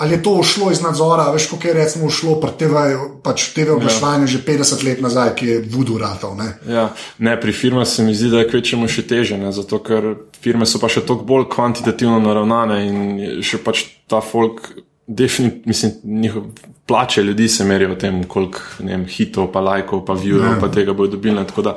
[0.00, 2.84] Ali je to šlo iz nadzora, veš, kako je recimo šlo pri TV,
[3.22, 6.38] pač TV oglaševanju že 50 let nazaj, ki je vudu ratov.
[6.40, 6.54] Ne?
[6.64, 6.86] Ja,
[7.18, 10.64] ne, pri firmah se mi zdi, da je kvečemu še teže, ne, zato ker firme
[10.64, 12.96] so pa še toliko bolj kvantitativno naravnane in
[13.44, 14.70] še pač ta folk,
[15.04, 16.46] definitivno, mislim, njihov
[16.86, 20.94] plače ljudi se merijo v tem, koliko vem, hitov, pa lajkov, pa viewov, pa tega
[20.96, 21.44] bodo dobili.
[21.46, 21.76] Tako da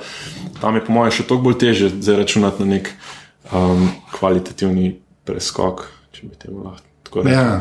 [0.62, 2.94] tam je po mojem še toliko bolj teže zaračunati na nek
[3.52, 4.94] um, kvalitativni
[5.28, 6.88] preskok, če bi temu lahko.
[7.04, 7.36] tako rekel.
[7.36, 7.60] Ja.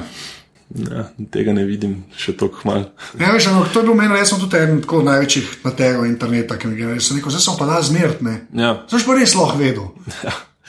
[0.73, 2.87] Ja, tega ne vidim še toliko malo.
[3.21, 6.71] Ja, veš, ampak to je bil meni resno tudi eden tako največjih materialov interneta, ki
[6.71, 8.39] mi je rekel, zdaj sem pa da zmert, ne.
[8.57, 8.75] Ja.
[8.89, 9.91] Zdaj pa res lahko vedel.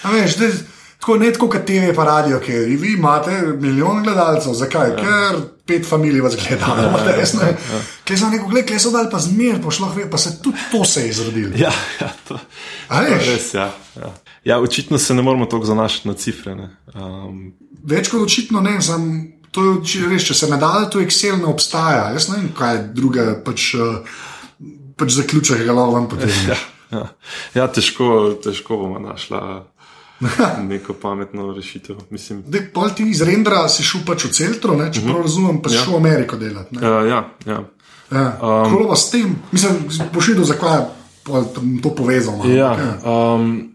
[0.03, 0.51] A veš, zdaj,
[0.99, 4.91] tako ne tako kot TV pa radio, ker vi imate milijon gledalcev, zakaj?
[4.91, 4.99] Ja.
[4.99, 7.47] Ker pet familij vas gleda, ja, ja, resno.
[7.47, 7.81] Ja.
[8.03, 10.83] Kaj so neko gledali, kaj so dali pa zmer, pa šlo pa se tudi to
[10.85, 11.55] se je zrodilo.
[11.55, 12.39] Ja, ja, to,
[12.89, 13.53] to je res.
[13.53, 14.13] Ja, ja.
[14.43, 16.55] ja, očitno se ne moramo tako zanašati na cifre.
[16.55, 16.69] ne.
[16.95, 21.37] Um, Več kot očitno ne, sem, to je, če, res, če se da, to Excel
[21.41, 22.09] ne obstaja.
[22.15, 24.15] Jaz ne vem, kaj je druga pač, uh,
[24.99, 26.33] pač zaključek, ga lahko vam potem.
[26.51, 26.57] ja,
[26.91, 27.03] ja.
[27.57, 29.67] ja težko, težko bomo našla
[30.71, 32.01] neko pametno rešitev.
[32.09, 35.61] Mislim, Dej, pol ti iz rendra si šel pač v Celtro, ne, če prav razumem,
[35.61, 35.85] pa si Ja.
[35.85, 36.77] šel v Ameriko delati.
[36.77, 36.81] ne.
[36.81, 37.61] uh, ja, ja.
[38.13, 38.29] Ja.
[38.37, 42.45] Um, Kako pa s tem, mislim, boš videl, zakaj je to povezano.
[42.45, 43.72] Ja, ampak, um,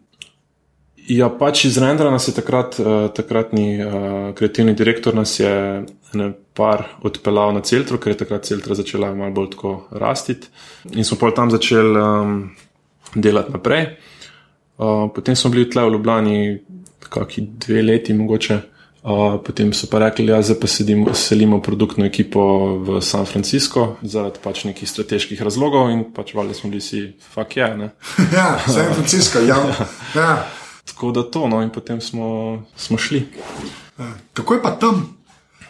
[1.09, 3.93] Ja, pač iz Rendra nas je takrat, uh, takratni uh,
[4.37, 5.53] kreativni direktor nas je
[6.57, 10.37] par odpeljal na Celtro, ker je takrat Celtra začela malo bolj tako rasti.
[10.93, 12.35] In smo pa tam začeli um,
[13.15, 13.87] delati naprej.
[14.77, 16.59] Uh, potem smo bili tle v Ljubljani,
[17.09, 18.61] kakšni dve leti, mogoče.
[19.09, 22.43] Uh, potem so pa rekli, da ja, zdaj pa sedimo, selimo produktno ekipo
[22.85, 27.57] v San Francisco zaradi pač nekih strateških razlogov in pač valjda smo bili vsi, fuck.
[27.57, 27.89] Yeah,
[28.37, 29.63] ja, San Francisco, ja.
[30.19, 30.33] ja.
[30.99, 33.29] Tako da to, no in potem smo, smo šli.
[33.99, 34.07] Ja.
[34.35, 35.19] Kako je pa tam?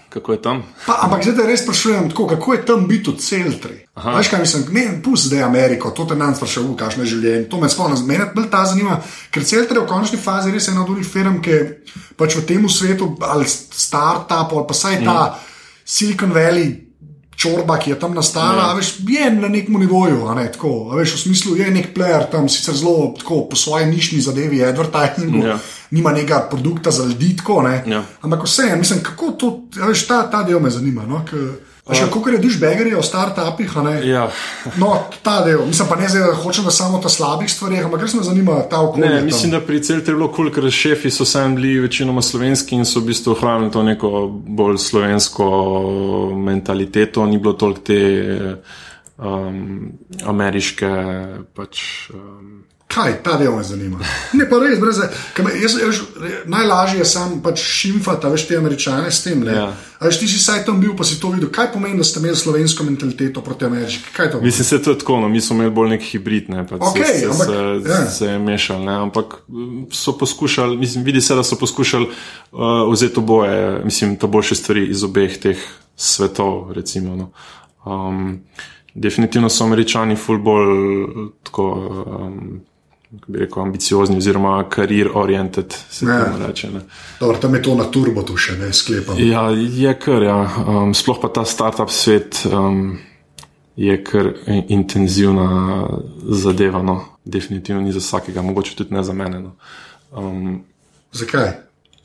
[0.09, 0.62] Kako je tam?
[0.87, 3.77] Pa, ampak zdaj res sprašujem, tako, kako je tam biti v celtri.
[4.17, 7.45] Veš, kaj mislim, ne, pusti zdaj Ameriko, to te nam sprašuje, kakšno je življenje.
[7.53, 10.87] To me spomni, mene bolj ta zanima, ker celtri v končni fazi res je ena
[10.87, 11.61] od unih firm, ki
[12.17, 15.47] pač v tem svetu, ali start-up, ali pa saj ta mm.
[15.85, 16.88] Silicon Valley
[17.38, 18.74] čorba, ki je tam nastala, ja.
[18.74, 20.27] veš, je na nekem nivoju.
[20.35, 24.20] Ne, tako, veš, v smislu je nek player tam, sicer zelo tako, po svoje nišni
[24.20, 25.59] zadevi, advertisingu, ja.
[25.90, 27.37] nima nekega produkta za ljudi.
[27.38, 28.03] Tako, ja.
[28.20, 29.53] Ampak vse, mislim, kako to,
[29.87, 31.07] veš, ta, ta del me zanima.
[31.07, 31.38] No, k,
[31.88, 33.72] Še kako rediš begeri o startupih?
[34.05, 34.27] Ja.
[34.77, 34.90] No,
[35.24, 35.62] ta del.
[35.66, 38.83] Mislim pa ne zdaj, da hočem samo ta slabih stvari, ampak res me zanima ta
[38.85, 39.09] okolje.
[39.09, 42.77] Ne, mislim, da pri celih je bilo kul, ker šefi so sami bili večinoma slovenski
[42.77, 45.48] in so v bistvu ohranili to neko bolj slovensko
[46.37, 48.01] mentaliteto, ni bilo toliko te
[49.16, 49.92] um,
[50.29, 50.92] ameriške
[51.57, 51.85] pač.
[52.12, 53.98] Um, Kaj ta del me zanima?
[54.33, 54.96] Ne, pa res, brez,
[55.61, 55.98] jaz, jaz,
[56.48, 59.42] najlažje je sam pač šimfati, veš, te američane s tem.
[59.44, 59.66] Ja.
[60.01, 61.51] Veš, ti si saj tam bil, pa si to videl.
[61.53, 64.40] Kaj pomeni, da ste imeli slovensko mentaliteto proti ameriški?
[64.40, 67.12] Mislim, se to je tako, no, mi smo imeli bolj nek hibrid, ne, pač okay,
[67.20, 67.98] se, ampak, se, ja.
[68.14, 69.37] se je mešal, ne, ampak
[69.92, 74.87] so poskušali, mislim, vidi se, da so poskušali uh, vzeti oboje, mislim, to boljše stvari
[74.88, 77.16] iz obeh teh svetov, recimo.
[77.16, 77.29] No.
[77.85, 78.40] Um,
[78.94, 80.72] definitivno so američani ful bolj
[81.44, 81.68] tako.
[82.07, 82.64] Um,
[83.11, 85.75] bi rekel, ambiciozni, oziroma karier oriented.
[86.47, 86.68] Reče,
[87.21, 89.16] Dobro, tam je to na turbo, tu še ne sklepam.
[89.18, 90.40] Ja, je kar, ja.
[90.66, 92.99] um, sploh pa ta startup svet um,
[93.77, 94.33] je kar
[94.68, 95.88] intenzivna
[96.29, 96.83] zadeva.
[96.83, 97.01] No.
[97.25, 99.40] Definitivno ni za vsakega, mogoče tudi ne za mene.
[99.40, 99.57] No.
[100.12, 100.61] Um,
[101.12, 101.49] Zakaj?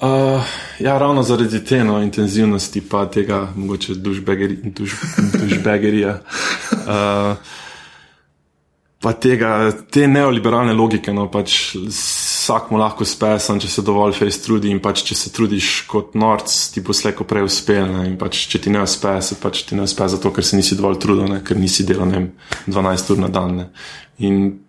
[0.04, 0.44] Uh,
[0.80, 4.72] ja, ravno zaradi te no, intenzivnosti, pa tega, mogoče dušbegerija.
[4.76, 4.96] Duš,
[6.88, 7.38] uh,
[9.04, 14.16] pa tega, te neoliberalne logike, no pač vsak mu lahko uspe, sem, če se dovolj
[14.16, 17.84] fejs trudi in pač če se trudiš kot norc, ti bo slejko prej uspel.
[17.84, 18.06] Ne?
[18.08, 20.80] In pač če ti ne uspe, se pač ti ne uspe zato, ker se nisi
[20.80, 21.42] dovolj trudil, ne?
[21.44, 22.24] ker nisi delal ne,
[22.72, 23.60] 12 ur na dan.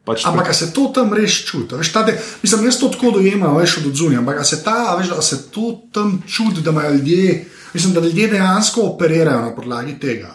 [0.08, 0.56] Pač ampak to...
[0.58, 1.78] se to tam res čuti?
[1.78, 4.24] Mislim, jaz to tako dojemam, veš od zunija.
[4.24, 7.38] Ampak se, ta, veš, se to tam čuti, da imajo ljudje,
[7.76, 10.34] mislim, da ljudje dejansko operirajo na podlagi tega.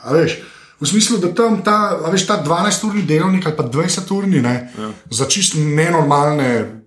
[0.79, 4.91] V smislu, da tam ta, veš, ta 12-urni delovnik ali pa 20-urni, ja.
[5.11, 6.79] za čist nenormalne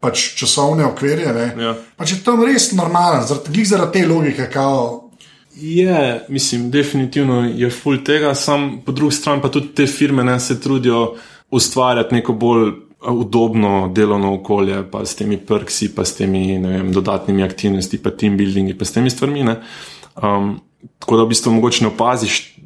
[0.00, 1.74] pač, časovne okvirje, ja.
[1.96, 4.50] pač je tam res normalen, zaradi zarad te logike.
[4.52, 5.08] Kao,
[5.60, 10.40] Je, mislim, definitivno je full tega, sam po drugi strani pa tudi te firme ne,
[10.40, 11.16] se trudijo
[11.50, 12.70] ustvarjati neko bolj
[13.06, 18.36] udobno delovno okolje, pa s temi prksi, pa s temi vem, dodatnimi aktivnostmi, pa team
[18.36, 19.42] buildingi, pa s temi stvarmi.
[19.42, 20.60] Um,
[20.98, 22.56] tako da v bistvu mogoče ne opaziš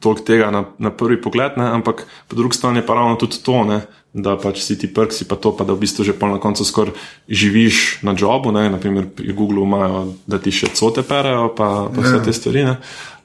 [0.00, 1.68] toliko tega na, na prvi pogled, ne?
[1.78, 3.80] ampak po drugi strani je pa ravno tudi to, ne?
[4.12, 6.94] da pač si ti prksi, pa to, pa da v bistvu že na koncu skoraj
[7.28, 8.52] živiš na jobu.
[8.52, 8.70] Ne?
[8.70, 12.24] Naprimer, pri Googlu imajo, da ti še cote perejo, pa, pa vse ja.
[12.24, 12.64] te stvari.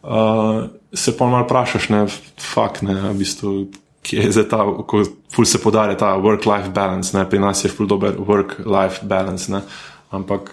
[0.03, 2.05] Uh, se pa malo vprašaš, ne,
[2.39, 3.51] fakt, ne, v bistvu,
[4.03, 7.87] kje je ta, ko ful se podarja ta work-life balance, ne, pri nas je ful
[7.87, 9.63] dober work-life balance, ne,
[10.11, 10.51] ampak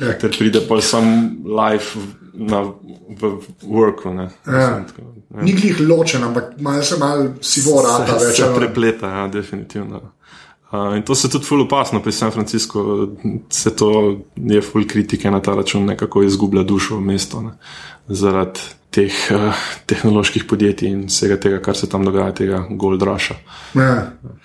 [0.00, 0.16] ja.
[0.18, 1.12] ker pride pa sam
[1.44, 1.98] life
[2.34, 2.64] na,
[3.20, 4.14] v worku.
[4.14, 4.80] Ne, ja.
[4.80, 5.42] Mislim, Ja.
[5.42, 8.40] Ni jih ločen, ampak malo se malo sivo rata več.
[8.40, 10.00] Se prepleta, ja, definitivno.
[10.70, 12.82] Uh, in to se tudi ful opasno pri San Franciscu,
[13.50, 13.90] se to
[14.36, 17.56] je ful kritike na ta račun, nekako izgublja dušo v mesto ne,
[18.06, 18.60] zaradi
[18.90, 23.38] teh uh, tehnoloških podjetij in vsega tega, kar se tam dogaja, tega gold rusha.
[23.78, 23.94] Ja.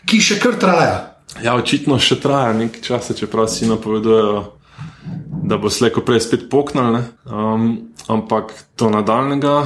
[0.06, 0.98] Ki še kar traja.
[1.42, 4.44] Ja, očitno še traja nekaj časa, čeprav si napovedujejo,
[5.46, 7.68] da bo slejko prej spet poknil, um,
[8.08, 9.58] ampak to nadaljnega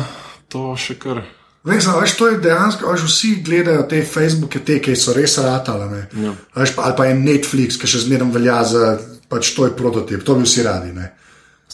[0.52, 1.24] to še kar.
[1.64, 6.06] Veš, veš, to je dejansko, veš, vsi gledajo te Facebooke, te, ki so res ratale.
[6.16, 6.34] Ja.
[6.56, 8.92] Veš, pa, ali pa je Netflix, ki še zmeraj velja za
[9.30, 10.94] pač, to je prototip, to bi vsi radi.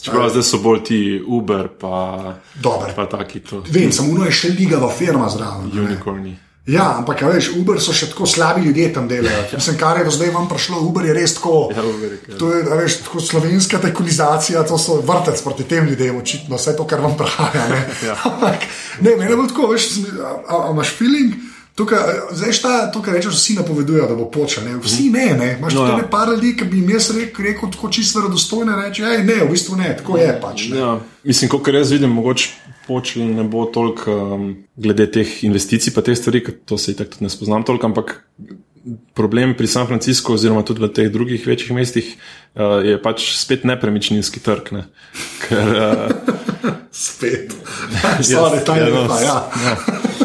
[0.02, 3.62] Čeprav zdaj so bolj ti Uber, pa, pa taki to.
[3.72, 5.70] Vem, samo eno je še ligava firma zraven.
[5.72, 6.34] Unicorni.
[6.34, 6.45] Ne?
[6.66, 9.44] Ja, ampak veš, Uber so še tako slabi ljudje tam delajo.
[9.58, 11.70] Mislim, kar je do zdaj vam prišlo, Uber je res tako.
[11.70, 16.58] Ja, Uber, to je veš, tako slovenska tekunizacija, to so vrtec proti tem ljudem, očitno
[16.58, 17.68] vse to, kar vam pravijo.
[17.70, 18.16] Ne, ja.
[18.30, 18.66] ampak,
[19.00, 21.38] ne, meni je bilo tako, veš, a, a, a imaš feeling.
[21.76, 21.98] Tukaj,
[22.32, 24.64] zdaj, šta, tukaj rečeš, vsi napovedujejo, da bo počel.
[24.64, 24.78] Ne?
[24.80, 25.56] Vsi ne, ne.
[25.58, 25.98] Imaš No, no, ja.
[25.98, 26.08] ja.
[26.10, 29.50] par ljudi, ki bi jim jaz rekel, rekel tako čisto verodostojno, reči, hej, ne, v
[29.50, 30.68] bistvu ne, tako je pač.
[30.72, 30.78] Ne?
[30.80, 32.48] Ja, mislim, kot jaz vidim, mogoče
[32.86, 37.12] počel ne bo toliko um, glede teh investicij, pa te stvari, ker to se itak
[37.12, 38.22] tudi ne spoznam toliko, ampak
[39.14, 42.14] problem pri San Franciscu, oziroma tudi v teh drugih večjih mestih,
[42.54, 44.72] uh, je pač spet nepremičninski trg.
[44.72, 44.86] Ne?
[45.44, 46.46] Ker, uh,
[46.96, 47.52] Spet.
[48.24, 50.24] Stvari, ta je ja, no, lepa, ja.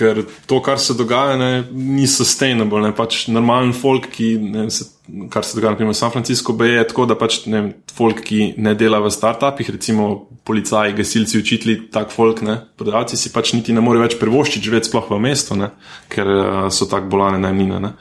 [0.00, 2.80] Ker to, kar se dogaja, ne, ni sustainable.
[2.86, 4.86] Ne, pač normalen folk, ki, ne, se,
[5.32, 7.62] kar se dogaja naprimer, v San Franciscu, je tako, da pač ne,
[7.96, 10.08] folk, ki ne dela v startupih, recimo
[10.48, 14.90] policaji, gasilci, učitelji, tak folk, ne, prodajalci si pač niti ne morejo več privoščiti živeti
[14.90, 15.70] sploh v mestu, ne,
[16.12, 17.82] ker uh, so tako bolane najmine.
[17.84, 17.94] Ne.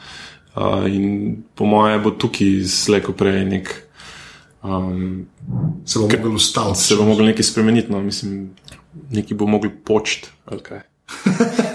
[0.56, 3.76] Uh, in po moje bo tukaj slejko prej nek.
[4.64, 5.28] Um,
[5.88, 6.82] Se bo mogel ustaviti.
[6.84, 8.50] se bo moglo nekaj spremeniti, no, mislim,
[9.12, 10.30] nekaj bo mogli početi.
[10.50, 10.58] Ti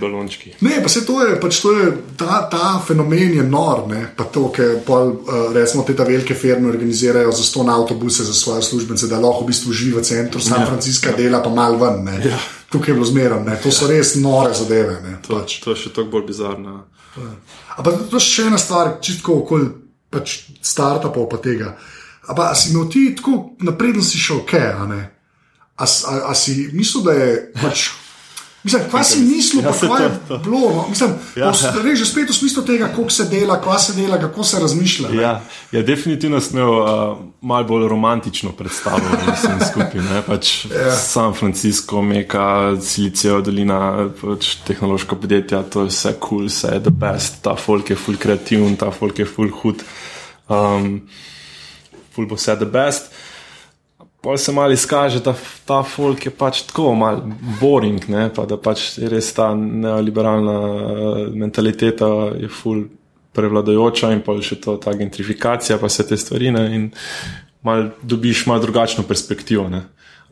[0.00, 0.52] balončki.
[0.60, 4.24] Ne, pa se to je, pač to je ta, ta fenomen je nor, ne, pa
[4.24, 9.08] to, ker pol, uh, recimo te velike firme organizirajo za ston avtobuse za svoje službence,
[9.10, 12.20] da lahko v bistvu živi v centru San Francisca, dela pa mal ven, ne.
[12.28, 12.38] Ja.
[12.68, 15.18] Tukaj je bilo zmerno, to so res nore zadeve, ne.
[15.28, 15.60] Pač.
[15.64, 16.80] To je še toliko bolj bizarno.
[17.78, 19.70] Ampak to je še ena stvar, čistko okoli
[20.10, 21.76] pač startupov pa tega.
[22.28, 25.00] Ampak si imel ti tako napreden si šel, kaj, a ne?
[25.78, 27.88] A, a, a si mislil, da je pač.
[28.68, 30.38] Mislim, kaj si mislil, Ja, pa kaj je to- to.
[30.40, 30.60] bilo?
[30.70, 30.84] No?
[30.88, 31.52] Mislim, Ja.
[31.82, 35.08] Reži spet v smislu tega, kako se dela, kva se dela, kako se razmišlja.
[35.08, 35.22] ne.
[35.22, 35.40] Ja,
[35.72, 36.86] ja, definitivno sem imel uh,
[37.40, 39.00] malo bolj romantično predstavo
[39.32, 40.00] vsem skupaj.
[40.02, 40.92] ne, Pač Ja.
[40.92, 42.44] San Francisco, Meka,
[42.78, 43.80] Silicijeva dolina,
[44.20, 47.96] pač tehnološka podjetja, to je vse kul, cool, vse je the best, ta folk je
[47.96, 49.80] full kreativen, ta folk je full hud,
[50.48, 51.00] um,
[52.14, 53.08] full bo vse the best.
[54.20, 57.22] Pol se malo izkaže, da f- ta folk je pač tako malo
[57.60, 58.28] boring, ne?
[58.34, 62.84] pa da pač res ta neoliberalna eh, mentaliteta je ful
[63.32, 66.50] prevladojoča in pa še to, ta gentrifikacija, pa vse te stvari.
[66.50, 66.64] Ne?
[66.74, 66.90] In
[67.62, 69.68] mal dobiš malo drugačno perspektivo.
[69.68, 69.84] ne.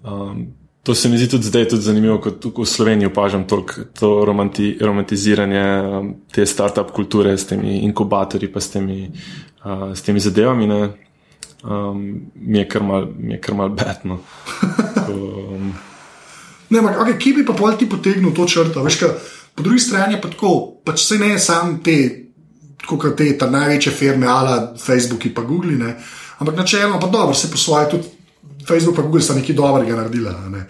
[0.02, 0.48] Um,
[0.82, 4.78] to se mi zdi tudi zdaj tudi zanimivo, kot v Sloveniji opažam toliko to romanti,
[4.80, 9.10] romantiziranje um, te startup kulture s temi inkubatorji, pa s temi,
[9.64, 10.66] uh, s temi zadevami.
[10.66, 11.05] Ne?
[11.66, 14.20] Um, mi je kar mal, mi je kar mal betno.
[15.08, 15.74] Um,
[16.68, 18.82] Ne, ampak okay, kje bi pa pol ti potegnil to črto?
[18.82, 19.08] Veš, ka,
[19.54, 22.26] po drugi strani je pa tako, pač se ne sam te,
[22.82, 25.94] kot te ta največje firme, ala Facebook in pa Google, ne,
[26.42, 28.10] ampak načeloma pa dobro, se po svoje tudi
[28.66, 30.34] Facebook in Google sta nekaj dobrega naredila.
[30.34, 30.66] a Ne.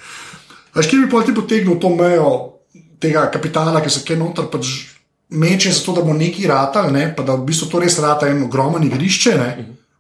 [0.76, 2.60] Veš, kje bi pol ti potegnil to mejo
[3.00, 4.92] tega kapitala, ki se kaj noter pač
[5.32, 8.44] meče, zato da bo neki ratal, ne, pa da v bistvu to res rata en
[8.44, 9.32] ogromen igrišče.
[9.40, 9.50] Ne,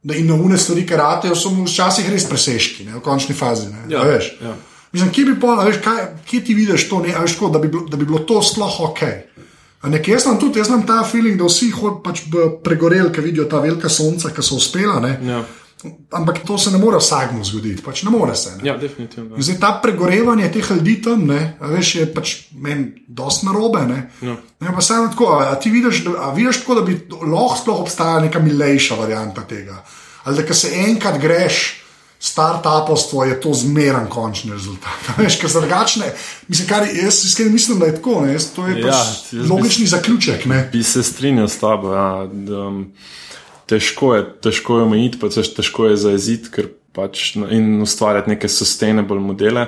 [0.06, 3.66] Da in novune stvari, ki ratejo, so mu včasih res preseški, ne, v končni fazi.
[3.66, 4.28] Ne, Ja, a veš.
[4.40, 4.52] ja.
[4.92, 7.68] Mislim, kje bi pol, veš, kaj, kje ti vidiš to, ne, veš, tako, da, bi,
[7.68, 9.02] bilo- da bi bilo to sploh ok.
[9.82, 12.22] A Nekaj, jaz imam tudi, jaz imam ta feeling, da vsi hod pač
[12.62, 15.00] pregoreli, ki vidijo ta velika sonca, ki so uspela.
[15.00, 15.18] Ne?
[15.24, 15.42] ja.
[16.10, 18.56] Ampak to se ne more vsakmu zgoditi, pač ne more se.
[18.56, 18.68] Ne?
[18.68, 19.36] ja, definitivno.
[19.36, 23.82] In Zdaj ta pregorevanje teh ljudi tam, ne, veš, je pač meni dosti narobe.
[23.86, 23.98] Ne?
[24.22, 24.36] Ja.
[24.60, 27.58] Ne, pa samo tako, a, a ti vidiš, da, a vidiš tako, da bi lahko
[27.62, 29.82] sploh obstajala neka milejša varianta tega.
[30.24, 31.82] Ali da, ko se enkrat greš,
[32.18, 34.98] startupovstvo je to zmeren končni rezultat.
[35.10, 36.12] A Veš, ker drugačne,
[36.48, 39.42] mislim, kar jaz iskreno mislim, da je tako, ne, jaz, to je Ja, pač jaz
[39.42, 40.44] bi logični zaključek.
[40.44, 40.68] Ne.
[40.72, 41.94] Bi se strinjal s tabo.
[41.94, 42.26] Ja.
[42.32, 42.92] da, Um,
[43.66, 49.20] težko je, težko je omejiti, pa težko je zaeziti ker pač, in ustvarjati neke sustainable
[49.20, 49.66] modele,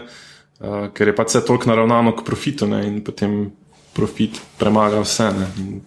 [0.61, 3.50] uh, ker je pač vse toliko naravnano k profitu ne, in potem
[3.92, 5.30] profit premaga vse.
[5.38, 5.52] Ne.
[5.58, 5.78] In,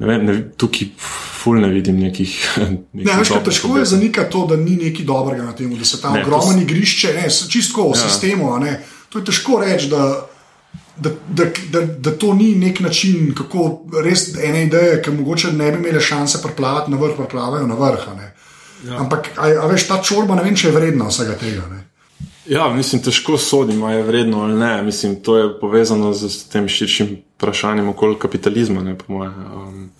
[0.00, 2.32] Ne vem, ne, tukaj ful ne vidim nekih.
[2.96, 6.00] nekih Ne, veš, težko je zanikati to, da ni nekaj dobrega na tem, da se
[6.00, 8.08] tam to ogromno s- igrišče, ne, čisto v ja.
[8.08, 8.48] sistemu.
[8.64, 8.78] ne.
[9.12, 10.24] To je težko reči, da,
[11.00, 15.70] da, da, da, da to ni nek način, kako res ene ideje, ki mogoče ne
[15.72, 18.08] bi imele šanse preplavati na vrh, preplavajo na vrh.
[18.88, 18.98] Ja.
[18.98, 21.66] Ampak, a, a veš, ta čorba ne vem, če je vredna vsega tega.
[21.70, 21.84] Ne.
[22.50, 24.82] Ja, mislim, težko sodim, ali je vredno ali ne.
[24.82, 29.34] Mislim, to je povezano z tem širšim vprašanjem okoli kapitalizma, ne, po mojem.
[29.54, 29.90] Um,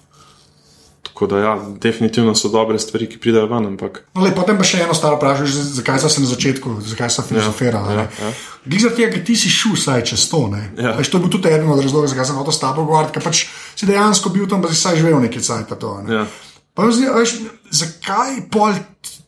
[1.21, 4.65] tako da, ja, definitivno so dobre stvari, ki pridejo ven, ampak No, le, potem pa
[4.65, 7.91] še eno staro vprašanje, zakaj sem se na začetku, zakaj sem filozofiral.
[7.93, 8.31] ja, Ja, ja.
[8.65, 10.41] Glede tega, ker ti si šel vsaj čez to.
[10.81, 10.95] Ja.
[10.97, 13.27] Veš, to je bil tudi eden od razlogov, zakaj sem hotel s tabo govoriti, ker
[13.29, 13.43] pač
[13.77, 15.77] si dejansko bil tam, pa si vsaj živel nekaj cajt.
[15.77, 16.09] To, ne.
[16.09, 16.25] Ja.
[16.73, 17.37] Pa zdi, a veš,
[17.69, 18.81] zakaj, pol,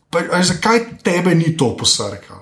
[0.09, 2.41] pa, veš, zakaj tebe ni to posrkal?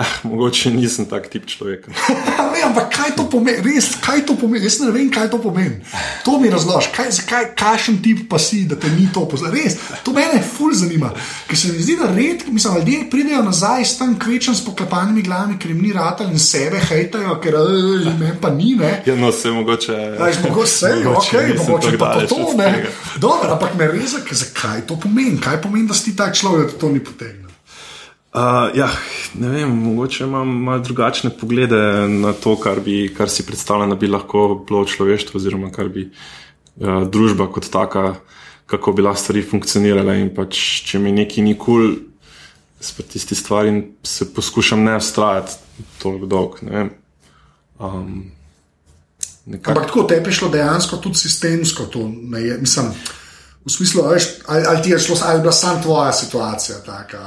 [0.28, 1.92] mogoče nisem tak tip človeka.
[2.52, 2.89] ne, ampak
[3.30, 4.64] pomeni, res, kaj to pomeni?
[4.64, 5.80] Jaz ne vem, kaj to pomeni.
[6.24, 9.54] To mi razloži, kaj, zakaj, kakšen tip pa si, da te ni to poznal.
[9.54, 11.12] Res, to mene ful zanima.
[11.48, 15.22] Ker se mi zdi, da redki, mislim, ljudje pridejo nazaj s tam kvečem s poklepanimi
[15.26, 17.58] glavami, ker jim ni rata in sebe hejtajo, ker
[18.04, 18.74] jim pa ni.
[18.80, 19.02] Ne.
[19.06, 19.92] Ja, no, se mogoče.
[19.92, 21.32] Ja, mogoče se, ok,
[21.68, 22.86] mogoče pa to, to ne.
[23.18, 25.40] Dobro, ampak me res, zakaj to pomeni?
[25.40, 27.49] Kaj pomeni, da si ti tak človek, da to ni potegnil?
[28.30, 28.86] Uh, ja,
[29.34, 33.96] ne vem, mogoče imam malo drugačne poglede na to, kar, bi, kar si predstavljam, da
[33.98, 38.14] bi lahko bilo človeštvo, oziroma kar bi uh, družba kot taka,
[38.70, 40.20] kako bi lahko stvari funkcionirale.
[40.20, 41.98] In pač, če mi nekaj ni kul, cool,
[42.80, 45.52] spet tisti stvari se poskušam ne ustrajati
[45.98, 46.60] toliko dolg.
[47.78, 48.30] Um,
[49.46, 52.58] Ampak tako te je prišlo dejansko tudi sistemsko, to ne je.
[52.58, 52.92] Mislim,
[53.60, 57.18] V smislu, veš, ali, ali ti je šlo, ali je bila samo tvoja situacija taka.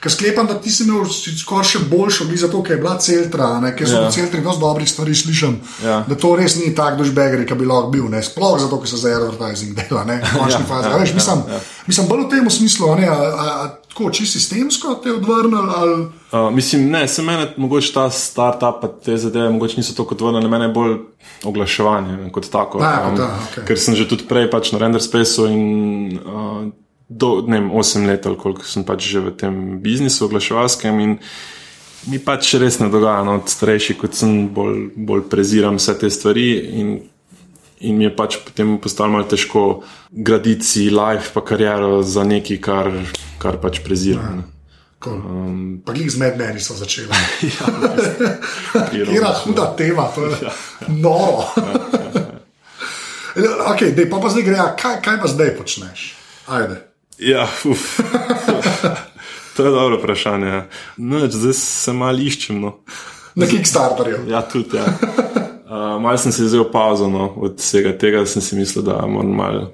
[0.00, 1.06] Ker sklepam, da ti si imel
[1.40, 4.10] skoraj še boljšo, bi zato, ker je bila celtra, ker so ja.
[4.12, 5.56] celtri dosti dobrih stvari slišim.
[5.84, 6.02] Ja.
[6.08, 8.20] Da to res ni tak dušbegri, ki bi lahko bil, ne?
[8.22, 10.92] sploh zato, ker se za advertising dela, ne, v končni ja, fazi.
[10.92, 11.60] Ja, veš, mislim, ja, ja.
[11.88, 13.56] mislim, bolj v tem smislu, ne, a, a,
[13.90, 15.72] tako čisto sistemsko te odvrnili.
[15.76, 16.02] Ali...
[16.32, 20.64] Uh, mislim, ne, se meni, mogoče ta start-up, te zadeve, mogoče niso tako odvrnili, meni
[20.64, 20.96] je bolj
[21.44, 22.78] oglaševanje ne, kot tako.
[22.82, 23.66] A, um, da, okay.
[23.66, 26.66] Ker sem že tudi prej pač na Render Spaceu in uh,
[27.08, 31.00] do ne, 8 let, koliko sem pač že v tem biznisu oglaševalskem.
[31.00, 31.18] In,
[32.08, 36.46] Mi pač res ne dogaja, no, starejši kot sem, bolj, bolj preziram vse te stvari.
[36.80, 36.94] In,
[37.84, 42.60] in mi je pač potem postalo malo težko graditi si life, pa kariero za nekaj,
[42.64, 42.88] kar,
[43.40, 44.42] kar pač preziram.
[44.42, 44.48] Ja.
[45.06, 47.08] Um, pa jih zmed meni so začeli.
[48.92, 50.52] Kira ja, huda tema, to je ja.
[50.88, 51.48] noro.
[53.72, 56.10] ok, dej, pa, pa zdaj gre, kaj, kaj pa zdaj počneš?
[56.50, 56.82] Ajde.
[57.20, 58.00] Ja, uf.
[59.56, 60.62] to je dobro vprašanje.
[60.96, 62.60] No, zdaj se malo iščem.
[62.60, 62.76] No.
[63.34, 64.24] Na Kickstarterju.
[64.28, 64.76] Ja, tudi.
[64.76, 64.84] Ja.
[65.70, 69.06] Uh, mal sem se vzel pauzo no, od vsega tega, da sem si mislil, da
[69.06, 69.68] moram malo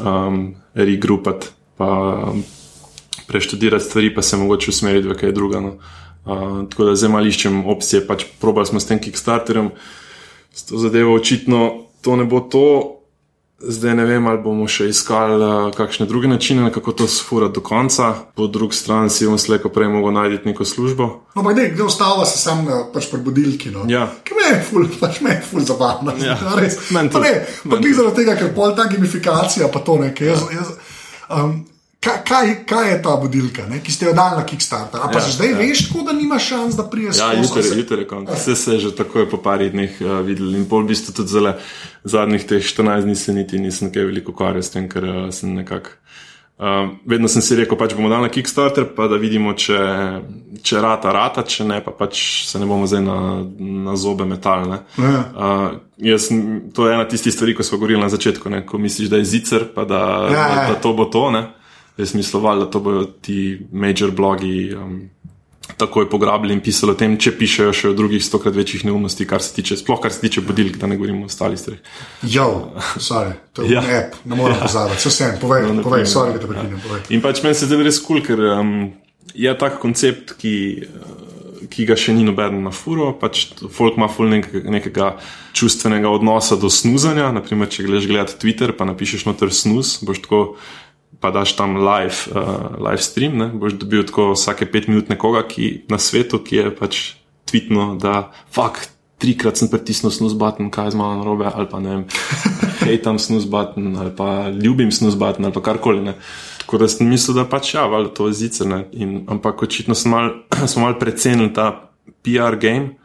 [0.00, 1.52] um, regroupati.
[1.76, 1.86] Pa,
[2.32, 2.42] um,
[3.26, 5.60] preštudirati stvari, pa se mogoče usmeriti v kaj drugega.
[5.60, 5.76] No.
[6.26, 9.70] Uh, tako da zdaj malo iščem opcije, pač probali smo s tem Kickstarterjem,
[10.54, 12.92] s to zadevo očitno to ne bo to.
[13.58, 17.62] Zdaj ne vem, ali bomo še iskali uh, kakšne druge načine, kako to sfurati do
[17.64, 18.10] konca.
[18.36, 21.06] Po drugi strani si bomo slejko prej mogli najti neko službo.
[21.34, 23.72] No, pa ne, kdo ostava se sam pač pri budilki.
[23.72, 23.86] No.
[23.88, 24.10] Ja.
[24.28, 26.12] Ki me je ful, pač me je ful zabavno.
[26.20, 26.36] Ja.
[26.60, 26.76] Res.
[26.92, 27.32] Men pa ne,
[27.64, 30.34] pa ni zaradi tega, ker pol ta gamifikacija, pa to nekaj.
[30.34, 30.74] Jaz, jaz,
[31.32, 31.56] um,
[32.06, 33.80] Kaj, kaj, kaj je ta budilka, ne?
[33.82, 35.00] ki ste jo dali na Kickstarter?
[35.12, 35.58] Pa ja, zdaj ja.
[35.58, 37.62] veš, tako, da nimaš šans, da priješ ja, jutri.
[37.66, 38.30] Ja, jutri je konec.
[38.38, 40.54] Vse se je že tako po parih dneh uh, videl.
[40.54, 41.56] In pol bistvu tudi zelo
[42.04, 45.54] zadnjih teh 14 dni se niti nisem kaj veliko ukvarjal s tem, ker uh, sem
[45.54, 45.98] nekako.
[46.56, 49.82] Uh, vedno sem si rekel, pač bomo dali na Kickstarter, pa da vidimo, če,
[50.62, 53.18] če rata, rata, če ne, pa pač se ne bomo zdaj na,
[53.90, 54.84] na zobe metalne.
[54.94, 55.26] Ja.
[55.34, 58.62] Uh, to je ena tistih stvari, ko smo govorili na začetku, ne?
[58.66, 60.66] ko misliš, da je zicer, pa da, ja, ja.
[60.70, 61.28] da to bo to.
[61.34, 61.48] Ne?
[61.96, 64.98] Res mislovali, da to bodo ti major blogi um,
[65.76, 69.42] takoj pograbili in pisali o tem, če pišejo še o drugih stokrat večjih neumnosti, kar
[69.42, 71.82] se tiče, sploh kar se tiče budilk, da ne govorimo o ostalih stvareh.
[72.22, 72.46] Ja,
[73.02, 73.82] sorry, to je ja.
[73.98, 76.80] app, ne morem pozabiti, vse vsem, povej, no, povej, sorry, da te prekinem.
[76.80, 77.02] Ja.
[77.16, 78.74] In pač meni se zdi res kul, cool, ker um,
[79.34, 80.56] je tak koncept, ki.
[80.86, 81.22] Uh,
[81.72, 83.40] Ki ga še ni noben na furo, pač
[83.74, 85.06] folk ima ful nekega, nekega
[85.56, 87.30] čustvenega odnosa do snuzanja.
[87.34, 90.40] Naprimer, če gledaš gledati Twitter, pa napišeš noter snus, boš tako
[91.20, 93.48] pa daš tam live, uh, live stream, ne?
[93.54, 97.00] boš dobil tako vsake pet minut nekoga ki, na svetu, ki je pač
[97.48, 98.92] tvitno, da fakt.
[99.16, 102.02] Trikrat sem pritisnil snus button, kaj z malo narobe, ali pa ne vem,
[102.84, 106.02] hej tam snus button, ali pa ljubim snus button, ali pa karkoli.
[106.04, 106.12] Ne.
[106.60, 108.68] Tako da sem mislil, da pač ja, ali to je zice.
[109.32, 110.44] Ampak očitno smo malo
[110.84, 111.88] mal precenili ta
[112.20, 113.00] PR game,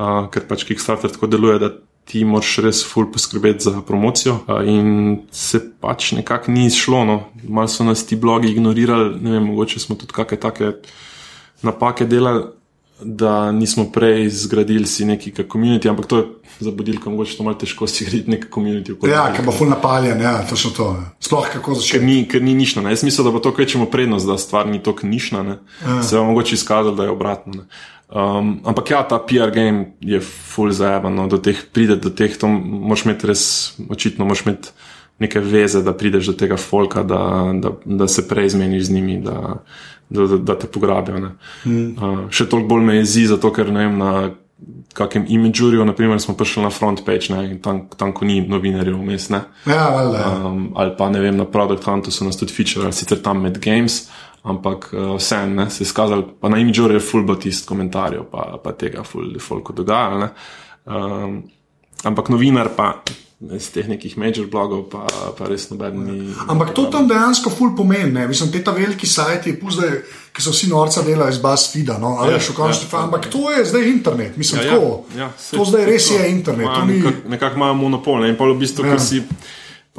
[0.00, 1.74] uh, ker pač Kickstarter tako deluje, da
[2.10, 4.40] ti moraš res ful poskrbeti za promocijo.
[4.66, 7.18] In se pač nekako ni izšlo, no.
[7.48, 10.72] malo so nas ti blogi ignorirali, ne vem, mogoče smo tudi kakšne take
[11.62, 12.48] napake delali.
[13.00, 16.24] Da nismo prej zgradili si neki komunity, ampak to je
[16.60, 18.96] za budilko, mogoče to malo težko si graditi neki komunity.
[19.08, 20.90] Ja, ker bo ful napaljen, ja, to so to.
[21.24, 21.94] Sploh kako začeti.
[21.94, 22.82] Ker ni, ker ni nišno.
[22.84, 22.92] Ne.
[22.92, 25.46] Jaz mislim, da bo to kvečemo prednost, da stvar ni tako nišna.
[25.46, 26.02] Ja.
[26.02, 27.62] Se bo mogoče izkazalo, da je obratno.
[27.62, 27.64] Ne.
[28.10, 32.34] Um, ampak ja, ta PR game je full zajeban, no, do teh pride, do teh,
[32.34, 33.44] to moraš imeti res,
[33.86, 34.72] očitno moraš imeti
[35.22, 37.20] neke veze, da prideš do tega folka, da,
[37.54, 39.62] da, da se prej zmeniš z njimi, da,
[40.08, 41.20] da, da, da te pograbijo.
[41.64, 41.86] Mm.
[41.94, 44.12] Uh, še toliko bolj me jezi, zato ker ne vem, na
[44.96, 48.98] kakem imidžurju, naprimer, smo prišli na front page, ne, in tam, tam ko ni novinarjev
[48.98, 49.44] vmes, ne.
[49.70, 50.24] Ja, valjda.
[50.48, 53.62] Um, ali pa ne vem, na Product Huntu so nas tudi feature, sicer tam med
[53.62, 54.08] games
[54.42, 58.72] ampak uh, vseeno se je skazalo, pa na imidžu je full botist komentarjev, pa, pa
[58.72, 60.28] tega default dogajalo.
[60.86, 61.42] Um,
[62.04, 62.94] ampak novinar pa.
[63.40, 66.16] Iz teh nekih major blogov, pa, pa res noben ni.
[66.52, 68.12] Ampak to tam dejansko ful pomeni.
[68.12, 68.26] Ne?
[68.28, 69.94] Mislim, te ta veliki sajti, zdaj,
[70.36, 71.96] ki so vsi norca delajo iz BuzzFeeda.
[72.02, 72.18] No?
[72.28, 74.36] Ja, ja, ampak to je zdaj internet.
[74.36, 76.68] Mislim, ja, tako, ja, ja, to zdaj res to, je internet.
[76.84, 76.98] Ni...
[77.00, 78.20] Nekako nekak imajo monopol.
[78.20, 78.28] Ne?
[78.34, 78.92] In pa v bistvu, ja.
[78.92, 79.22] ker si,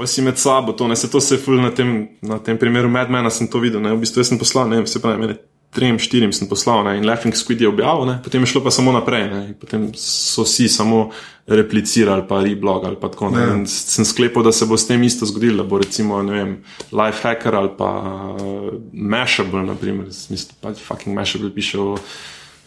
[0.05, 3.47] si med sabo, to, se to se ful na tem, na tem primeru Medmena, sem
[3.47, 3.81] to videl.
[3.81, 3.93] Ne?
[3.95, 5.37] V bistvu sem poslal, ne vem, se pravi, meni
[5.71, 8.73] trem, štirim sem poslal ne, in Laughing Squid je objavil, ne, potem je šlo pa
[8.75, 9.23] samo naprej.
[9.31, 11.09] Ne, potem so vsi samo
[11.47, 13.63] replicirali, pa reblog ali pa tako naprej.
[13.63, 13.71] Ja.
[13.95, 16.57] Sem sklepal, da se bo s tem isto zgodilo, da bo recimo vem,
[16.91, 17.91] Life Hacker ali pa
[18.35, 21.95] uh, Mashable, naprimer, mislim, pa fucking Mashable piše o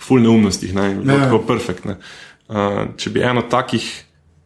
[0.00, 1.26] full neumnostih, ne, in ja.
[1.26, 1.84] tako perfekt.
[1.84, 1.98] Ne.
[2.48, 3.84] Uh, če bi eno takih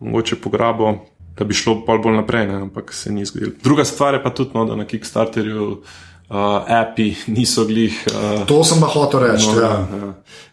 [0.03, 0.97] mogoče pograbo,
[1.39, 3.53] da bi šlo bolj naprej, ne, ampak se ni zgodilo.
[3.62, 6.36] Druga stvar je pa tudi, no, da na Kickstarterju uh,
[6.66, 8.05] api niso glih.
[8.07, 9.47] Uh, to sem pa hotel reči.
[9.47, 9.70] No, ja.
[9.70, 10.12] Ja,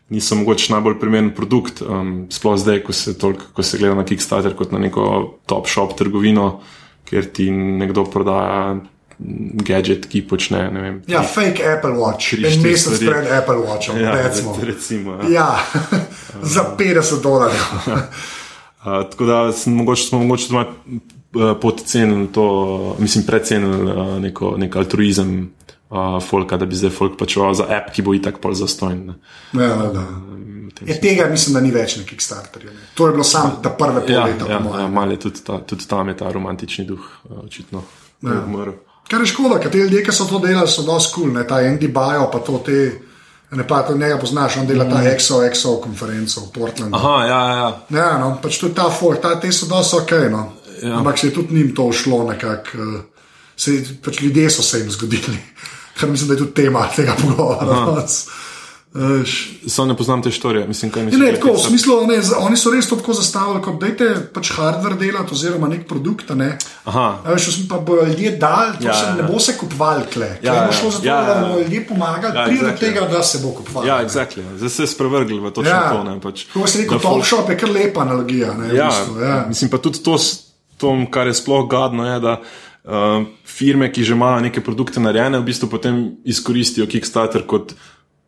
[0.09, 4.05] niso mogoče najbolj primeren produkt, um, sploh zdaj, ko se, toliko, ko se gleda na
[4.05, 5.07] Kickstarter kot na neko
[5.49, 6.59] top shop trgovino,
[7.09, 8.75] kjer ti nekdo prodaja.
[9.17, 10.65] Gadget, ki počne.
[10.75, 14.57] Vem, ja, fake Apple Watch, en mesec pred Apple Watchom, ja, recimo.
[14.59, 15.29] recimo ja.
[15.31, 15.99] Ja,
[16.55, 17.63] za 50 dolarjev.
[18.85, 24.53] uh, tako da smo mogoče, smo mogoče malo uh, podcenili to, mislim, precenili uh, neko,
[24.57, 25.51] nek altruizem
[25.89, 29.13] uh, folka, da bi zdaj folk plačeval za app, ki bo itak pol zastojen.
[29.53, 30.05] Ja, da.
[30.85, 32.71] Je, tega mislim, da ni več na Kickstarterju.
[32.71, 32.89] Ne.
[32.95, 34.47] To je bilo samo ta prve pol ja, leta.
[34.49, 37.05] Ja, ja, mal je tudi, ta, tudi tam je ta romantični duh,
[37.45, 37.83] očitno.
[38.25, 38.41] Ja.
[39.09, 41.61] Kar je škoda, ker te ljudje, ki so to delali, so dosti kul, cool, ta
[41.63, 42.79] Andy Bajo, pa to te.
[43.55, 45.07] Ne, pa to njega poznaš, on dela ta mm.
[45.07, 46.97] EXO, EXO konferenco v Portlandu.
[46.97, 47.67] Aha, ja, ja.
[47.89, 50.45] Ja, no, pač je ta folk, ta, te so dosti ok, no.
[50.81, 50.97] Ja.
[50.97, 52.77] Ampak se je tudi njim to šlo nekako.
[52.77, 55.37] Uh, pač ljudje so se jim zgodili
[55.99, 58.05] kar mislim, da je tudi tema tega pogovora.
[59.67, 60.67] Sam ne poznam te štorije.
[60.67, 63.89] Mislim, mislim, ne, tako, v smislu, ne, oni so res to tako zastavili, kot da
[63.91, 66.29] je pač hardware delati, oziroma nek produkt.
[66.35, 66.53] Ne.
[67.25, 69.15] Veš, pa bojo ljudje dali, to ja, se ja.
[69.15, 70.29] ne bo se kupovali kle.
[70.41, 71.25] Ja, ja, šlo za to, ja, ja.
[71.27, 72.71] da bodo ljudje pomagali, ja, pride exactly.
[72.71, 73.87] do tega, da se bo kupovali.
[73.87, 74.43] Ja, exactly.
[74.57, 75.89] Zdaj se je sprevrgli v to, ja.
[75.91, 76.15] to ne.
[76.23, 78.53] Pač, Ko si rekel, top shop je kar lepa analogija.
[78.53, 79.41] Ne, ja, v bistvu, ja.
[79.49, 80.15] Mislim pa tudi to,
[80.79, 85.43] to kar je sploh gadno, je, da uh, firme, ki že imajo neke produkte narejene,
[85.43, 87.75] v bistvu potem izkoristijo Kickstarter kot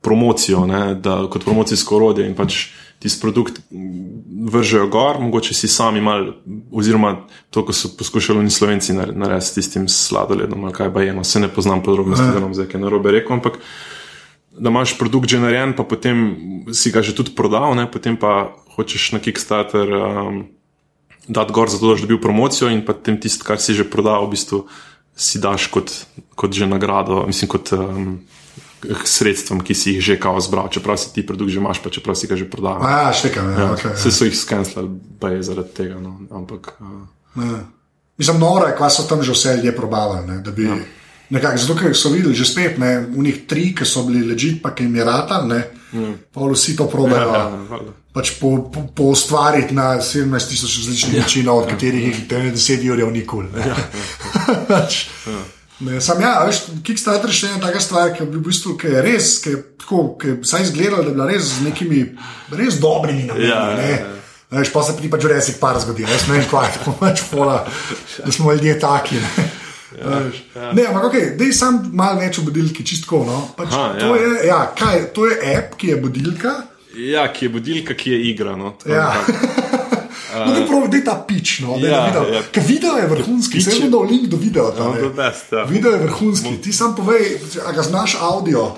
[0.08, 2.68] promocijo, ne, da, kot promocijsko orodje in pač
[3.03, 3.60] tisti produkt
[4.47, 6.32] vržejo gor, mogoče si sami mal,
[6.72, 11.14] oziroma to, ko so poskušali oni slovenci narediti s tistim sladoledom, ali kaj pa je,
[11.14, 13.60] no, se ne poznam podrobnosti, da vam zdaj kaj narobe rekel, ampak.
[14.58, 16.18] Da imaš produkt že narejen, pa potem
[16.74, 17.86] si ga že tudi prodal, ne?
[17.86, 20.39] potem pa hočeš na Kickstarter um,
[21.28, 24.34] dati gor, zato da boš dobil promocijo in potem tisto, kar si že prodal, v
[24.34, 24.66] bistvu
[25.14, 25.93] si daš kot,
[26.34, 28.26] kot že nagrado, mislim, kot um,
[28.86, 32.15] sredstvom, ki si jih že kao zbral, čeprav si ti produkt že imaš, pa čeprav
[32.15, 32.82] si ga že prodal.
[32.82, 33.67] Ja, štekam, ja, ja.
[33.73, 35.97] Okay, Vse so jih skenslali, pa je zaradi tega.
[35.97, 36.78] No, ampak.
[36.80, 37.09] Uh,
[37.41, 37.65] ja.
[38.17, 40.28] Mislim, noro je, kaj so tam že vse ljudje probavali.
[40.28, 40.78] Ne, ja.
[41.30, 44.61] Nekako, zato, ker so videli že spet, ne, v njih tri, ki so bili ležit,
[44.63, 45.59] pa ki jim je rata, ne,
[45.91, 46.13] mm.
[46.32, 47.34] pa vsi to probejo.
[47.34, 47.82] Ja, ja,
[48.15, 51.25] pač po, po, po ustvariti na 17 tisoč različnih ja.
[51.25, 51.75] načinov, od ja.
[51.75, 53.47] katerih jih 10 ur je nikoli.
[53.57, 54.88] Ja, ja,
[55.28, 55.43] ja.
[55.80, 55.86] ja.
[55.86, 59.01] Ne, sam ja, veš, Kickstarter je še ena taka stvar, ki, v bistvu, ki je
[59.05, 61.99] res, ki je tako, ki je vsaj izgledala, da je bila res z nekimi
[62.57, 63.49] res dobrimi nameni.
[63.49, 64.13] Ja, ja, ja.
[64.57, 67.59] Veš, pa se pri pač Jurassic Park zgodi, ne vem, kaj je, pač pola,
[68.23, 69.19] da smo ljudje taki.
[69.21, 69.47] Ne.
[69.97, 70.17] Ja,
[70.55, 70.71] ja.
[70.73, 73.23] Ne, ampak okay, da je sam malo več v budilki, čistko.
[73.28, 73.38] No?
[73.57, 74.23] Pač, Aha, to, ja.
[74.23, 76.53] Je, ja, kaj, to je app, ki je budilka.
[76.97, 78.55] Ja, ki je budilka, ki je igra.
[78.59, 79.09] No, ja.
[80.34, 81.59] No, da pravi, da je ta pič.
[81.59, 82.23] No, ja, video.
[82.34, 82.41] Ja.
[82.67, 84.63] video je vrhunski, se vedno link do videa.
[84.80, 85.63] No, best, ja.
[85.63, 88.71] Video je vrhunski, ti sam povej, a ga znaš audio.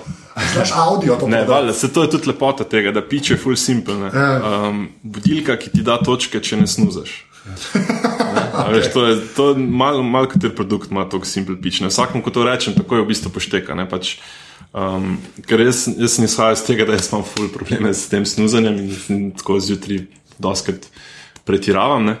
[0.52, 3.56] Znaš audio, to ne, vale, se to je tudi lepota tega, da pič je full
[3.56, 3.94] simple.
[4.14, 4.28] Ja.
[4.68, 7.26] Um, budilka, ki ti da točke, če ne snuzaš.
[7.50, 8.72] okay.
[8.72, 11.82] veš, to je, je malo, mal, kater produkt ima tako simple pič.
[11.82, 13.74] Vsakom, ko to rečem, tako je v bistvu pošteka.
[13.74, 14.16] Ne, pač,
[14.70, 15.16] Um,
[15.50, 18.92] ker jaz, jaz sem izhajal iz tega, da imam ful probleme s tem snuzanjem in,
[19.10, 20.04] in tako zjutraj
[20.38, 20.86] doskrat
[21.50, 22.14] pretiravam.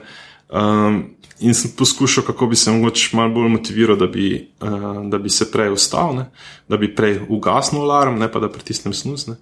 [0.50, 1.02] Um,
[1.40, 5.30] in sem poskušal, kako bi se mogoče malo bolj motiviral, da bi, uh, da bi
[5.30, 6.24] se prej ustavil, ne?
[6.68, 9.28] da bi prej ugasnil alarm, ne pa da pritisnem snus.
[9.28, 9.36] Uh,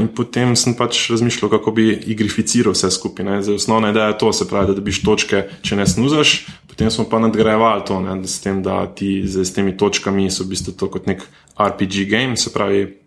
[0.00, 3.40] in potem sem pač razmišljal, kako bi igrificiral vse skupaj.
[3.46, 6.34] Zdaj, osnovna ideja je to, se pravi, da dobiš točke, če ne snuzaš,
[6.68, 8.18] potem smo pa nadgrajevali to, ne?
[8.28, 11.24] s tem, da ti zdaj, s temi točkami so v bistvu to kot nek.
[11.54, 13.03] RPG game, se pravi,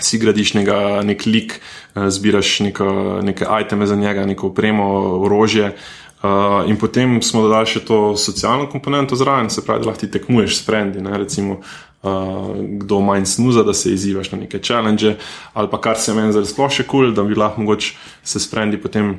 [0.00, 1.60] si gradiš neka, nek lik,
[1.94, 4.86] eh, zbiraš neko, neke iteme za njega, neko opremo,
[5.22, 5.76] orožje.
[6.24, 10.08] Uh, in potem smo dodali še to socialno komponento zraven, se pravi, da lahko ti
[10.08, 15.18] tekmuješ s frendi, ne, recimo, uh, kdo manj snuza, da se izzivaš na neke challenge,
[15.52, 17.92] ali pa kar se meni zdaj sploh še kul, cool, da bi lahko mogoče
[18.24, 19.18] se s frendi potem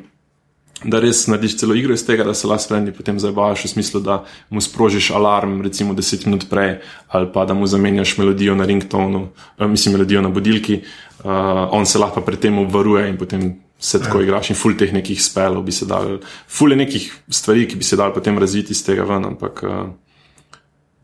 [0.84, 4.02] da res narediš celo igro iz tega, da se last friendly potem zabavaš v smislu,
[4.04, 8.66] da mu sprožiš alarm, recimo 10 minut prej, ali pa da mu zamenjaš melodijo na
[8.66, 10.82] ringtonu, uh, mislim, melodijo na budilki,
[11.24, 11.32] uh,
[11.72, 14.24] on se lahko pred tem obvaruje in potem se tako ja.
[14.24, 16.18] igraš in full teh nekih spelov bi se dal,
[16.48, 19.86] full je nekih stvari, ki bi se dal potem razviti iz tega ven, ampak uh,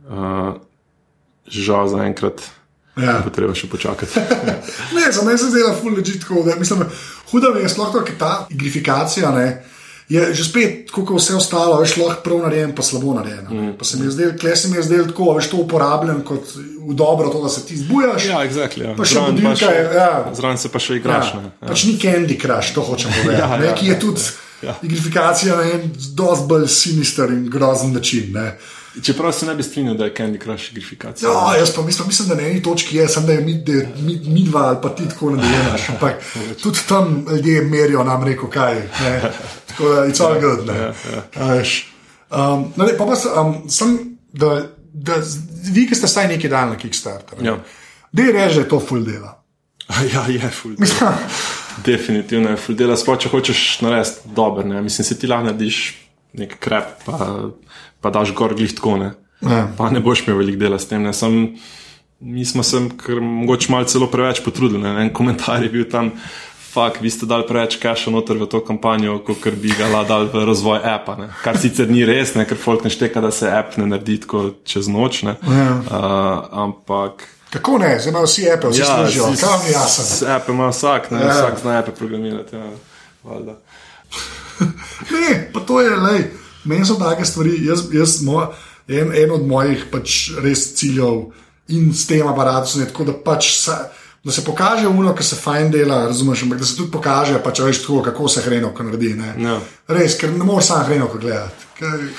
[0.10, 0.56] uh,
[1.48, 2.44] žal zaenkrat.
[3.00, 3.22] Ja.
[3.32, 4.20] Treba še počakati.
[4.98, 6.44] ne, za me se zdela ful ležitko.
[7.32, 9.32] Huda je sploh to, ta igrifikacija.
[9.32, 9.64] Ne,
[10.12, 13.48] je že spet, kot vse ostalo, veš, lahko prav narejen, pa slabo narejen.
[13.48, 13.72] Mm.
[13.80, 16.52] Pa se mi je zdelo, klej se mi je zdelo tako, veš, to uporabljen kot
[16.58, 18.28] v dobro, to, da se ti zbujaš.
[18.28, 18.96] Ja, exactly, ja.
[18.98, 19.88] Pa še budilka je.
[19.96, 20.12] Ja.
[20.36, 21.32] Zraven se pa še igraš.
[21.38, 21.54] Ja.
[21.64, 23.40] Pač ni Candy Crush, to hočem povedati.
[23.40, 24.28] ja, ja, Neki je tudi
[24.68, 24.76] ja.
[24.84, 28.36] igrifikacija na en dosti bolj sinister in grozen način.
[28.36, 28.58] Ne.
[29.04, 31.30] Čeprav se ne bi strinjal, da je Candy Crush igrifikacija.
[31.30, 33.64] Ja, jaz pa mislim, mislim, da na eni točki je, sem, da je mi,
[34.02, 35.90] mi, mi dva ali pa ti tako nadaljevaš.
[35.90, 36.14] Ampak
[36.64, 38.90] tudi tam ljudje merijo nam reko, kaj je.
[39.68, 40.68] Tako da je vse good.
[40.68, 40.94] Ja,
[41.46, 41.64] ja.
[42.32, 44.62] Um, no, ne, pa pa um, sem, da,
[44.94, 45.14] da
[45.72, 47.46] vi, ki ste staj neki dan na Kickstarter.
[47.46, 47.58] Ja.
[48.12, 49.38] Da je reže, da je to full dela.
[50.14, 51.18] Ja, je full dela.
[51.86, 52.96] Definitivno je full dela.
[52.98, 56.01] Sploh, če hočeš narediti dobro, mislim, se ti lahko narediš
[56.34, 57.04] nek krep.
[57.06, 57.52] Pa,
[58.02, 58.98] pa daš gor glih tako.
[58.98, 59.14] Ne?
[59.42, 59.68] Ja.
[59.78, 61.08] Pa ne boš imel veliko dela s tem.
[61.14, 61.42] Sem,
[62.20, 64.82] mi smo se morda malo celo preveč potrudili.
[64.84, 65.02] Ne?
[65.06, 66.14] En komentar je bil tam.
[66.72, 70.46] Fak, vi ste dali preveč cache noter v to kampanjo, kot bi ga dal v
[70.48, 71.18] razvoj appa.
[71.20, 71.28] Ne?
[71.44, 72.46] Kar sicer ni res, ne?
[72.48, 75.24] ker folk ne šteka, da se app ne naredi tako čez noč.
[75.28, 75.36] Ja.
[75.44, 77.28] Uh, ampak.
[77.52, 79.68] Kako ne, zdaj imajo vsi appe, vsi ja, služijo, kam.
[79.92, 81.20] Z appe ima vsak, ne?
[81.20, 81.34] Ja.
[81.36, 82.56] vsak zna appe programirati.
[82.56, 83.60] Ja.
[85.14, 86.30] ne, pa to je, lej
[86.64, 88.52] meni so take stvari, jaz, jaz moj,
[88.88, 91.32] en, en od mojih pač res ciljev
[91.72, 93.78] in s tem aparatom je tako, da, pač sa,
[94.24, 97.64] da se pokaže uno, ki se fajn dela, razumeš, ampak da se tudi pokaže, pač
[97.64, 99.16] veš tako, kako se hreno, ko naredi.
[99.40, 99.58] No.
[99.90, 101.70] Res, ker ne moreš samo hreno gledati.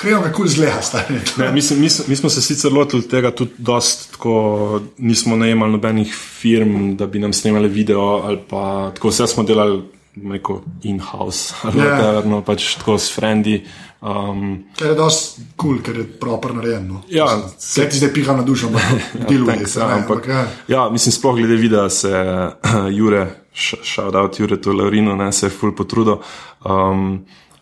[0.00, 1.20] Hreno, kako izgleda, stari.
[1.54, 6.96] Mi, mi, mi smo se sicer lotili tega tudi dost, tako nismo najemali nobenih firm,
[6.98, 9.82] da bi nam snimali video ali pa tako vse smo delali.
[10.16, 12.20] Neko in-house, ali yeah.
[12.20, 13.62] pa pač tako s frendi,
[14.02, 16.88] Um, ker je dosti kul, cool, ker je proper narejen.
[16.90, 17.04] No.
[17.06, 18.82] Ja, se ti zdaj piha na dušo, ampak
[19.30, 19.80] deluje ja, se.
[19.80, 20.46] Ja, ampak, ja.
[20.68, 22.10] ja, mislim, sploh glede videa se
[22.98, 26.18] Jure, shout out Jure to Laurino, ne, se je full potrudil.
[26.66, 27.20] Um,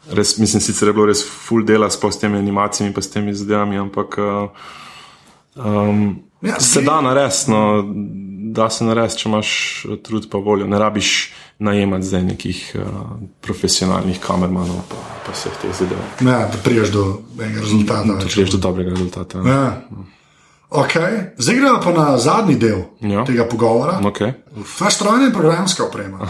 [0.08, 3.76] res, mislim, sicer je bilo res full dela s temi animacijami in s temi zadevami,
[3.76, 4.48] ampak uh,
[5.60, 7.84] um, ja, se da narediti, no,
[8.52, 9.50] da se narediti, če imaš
[10.02, 10.66] trud pa voljo.
[10.66, 12.84] Ne rabiš najemati zdaj nekih uh,
[13.40, 15.98] profesionalnih kamermanov, pa, pa vseh teh zadev.
[16.20, 17.04] Ja, da priješ do
[17.40, 18.16] enega rezultata.
[18.22, 19.38] Da priješ do dobrega rezultata.
[19.38, 19.54] Ja.
[19.54, 19.82] Ja.
[20.70, 21.34] Okay.
[21.38, 23.24] Zdaj gremo pa na zadnji del ja.
[23.26, 23.98] tega pogovora.
[24.02, 24.32] Okay.
[24.76, 26.18] Tvoja strojna in programska oprema.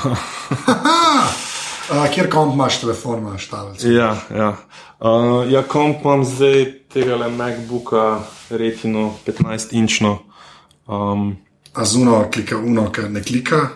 [1.92, 3.84] uh, kjer komp imaš telefon, imaš tablet?
[3.84, 4.56] Ja, ja.
[5.00, 10.16] Uh, ja, komp imam zdaj tega le MacBooka, retino 15-inčno.
[10.86, 11.36] Um,
[11.72, 13.68] A zuno klika, uno, ker ne klika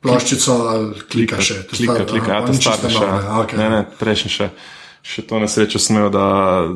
[0.00, 1.62] ploščico ali klika še.
[1.70, 3.08] Klika, klika, ja, to stane še.
[3.44, 3.60] Okay.
[3.60, 4.50] Ne, ne, prejšnji še.
[5.02, 6.24] Še to nesrečo sem imel, da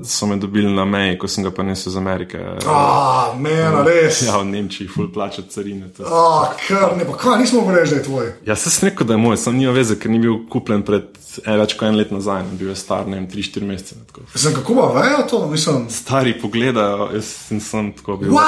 [0.08, 2.40] so me dobili na meji, ko sem ga prinesel iz Amerike.
[2.66, 4.22] Ah, meni res.
[4.24, 5.90] Ja, v Nemčiji, full plačati carine.
[6.00, 8.32] Ah, kar ne, pa kaj nismo govorili, da je tvoj.
[8.48, 11.12] Ja, sem rekel, da je moj, sem nima veze, ker ni bil kupljen pred
[11.42, 13.96] en, več kot en let nazaj, bil je star, ne vem, 3-4 mesece.
[14.38, 15.86] Sem kako pa vejo to, mislim.
[15.92, 18.38] Stari pogledajo, jaz sem, sem tako bil.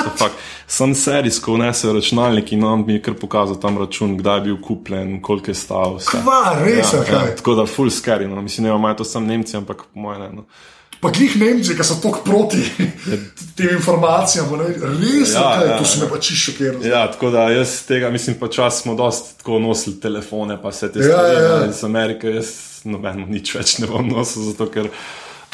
[0.70, 4.60] Sem serijsko vnesel računalnik in on mi je kar pokazal tam račun, kdaj je bil
[4.62, 5.98] kupljen, koliko je stal.
[6.06, 8.42] Kva, res, ja, ja, tako da full scary, no.
[8.42, 10.32] mislim, ne, imajo to sem Nemci, ampak po mojem ne.
[10.40, 10.46] No.
[11.00, 12.62] Pa glih Nemci, ki so tako proti
[13.56, 16.78] tem informacijam, ne, res ja, kaj, ja, to se me pa čišče kjer.
[16.88, 20.92] Ja, tako da jaz tega mislim, pa čas smo dosti tako nosili telefone, pa vse
[20.92, 21.68] te ja, stvari ja, ja.
[21.68, 22.50] iz Amerike, jaz
[22.88, 24.88] nobeno nič več ne bom nosil, zato ker.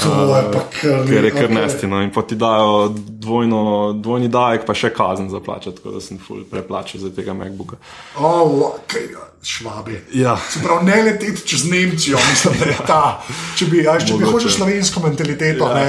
[0.02, 1.02] To je pa kar.
[1.06, 1.54] Ker je kar okay.
[1.58, 3.60] nestino in poti dajo dvojno,
[3.98, 7.76] dvojni dajek, pa še kazen za plačati, tako da sem full preplačal za tega MacBooka.
[8.16, 9.10] Oh, okay.
[9.43, 10.01] Švabi.
[10.14, 10.36] Ja.
[10.64, 13.22] Prav, ne leteti čez Nemčijo, mislim, da je ta.
[13.59, 15.86] Če bi, ja, če bi hočeš slovensko mentaliteto, ja, ne.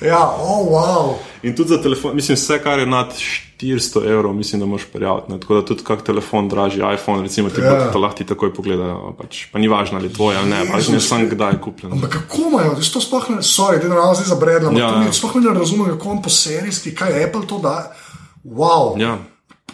[0.00, 1.12] Ja, ja oh, wow.
[1.44, 3.12] In tudi za telefon, mislim, vse, kar je nad
[3.60, 5.32] 400 evrov, mislim, da moš prijaviti.
[5.32, 5.40] Ne?
[5.40, 7.84] Tako da tudi kak telefon draži, iPhone, recimo, ti yeah.
[7.84, 7.92] Ja.
[7.92, 9.12] to lahko takoj pogledajo.
[9.20, 9.44] Pač.
[9.52, 11.92] Pa ni važno, ali tvoj ali ne, pač ne sem kdaj kupljen.
[11.92, 15.12] Ampak kako imajo, da to sploh ne, sorry, da ne razumem za bredla, ja, ja.
[15.12, 17.78] sploh ne razumem, kako on po serijski, kaj Apple to da.
[18.44, 18.96] Wow.
[19.00, 19.18] Ja.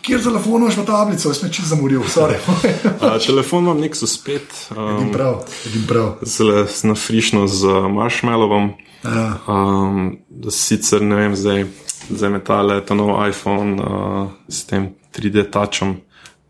[0.00, 2.40] Kjer telefon imaš v tablico, jaz sem čez zamoril, sorry.
[3.02, 4.48] uh, telefon imam nek so spet.
[4.72, 6.08] Um, edim prav, edim prav.
[6.26, 8.72] Zelo na frišno z marshmallowom.
[9.04, 9.28] Ja.
[9.46, 10.18] Um,
[10.50, 11.66] sicer ne vem, zdaj
[12.10, 16.00] zdaj me ta le ta nov iPhone uh, s tem 3D tačom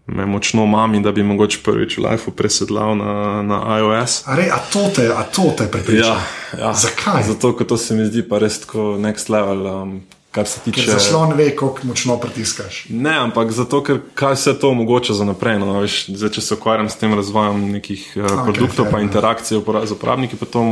[0.06, 4.22] me močno mami, da bi mogoče prvič v Lifeu presedlal na, na iOS.
[4.26, 6.06] A, re, a to te, a to te prepriča?
[6.06, 6.22] Ja,
[6.58, 6.72] ja.
[6.74, 7.22] Zakaj?
[7.22, 9.66] Zato, ker to se mi zdi pa res tako next level.
[9.66, 10.00] Um,
[10.32, 10.86] Kar se tiče.
[10.90, 12.86] zaslon ve, kako močno pritiskaš.
[12.88, 15.58] Ne, ampak zato, ker kaj vse to omogoča za naprej.
[15.60, 18.98] No, veš, zdaj, če se ukvarjam s tem razvojem nekih uh, Okej, produktov, fair, pa
[18.98, 19.04] ja.
[19.04, 20.62] interakcije upora- z uporabniki, to,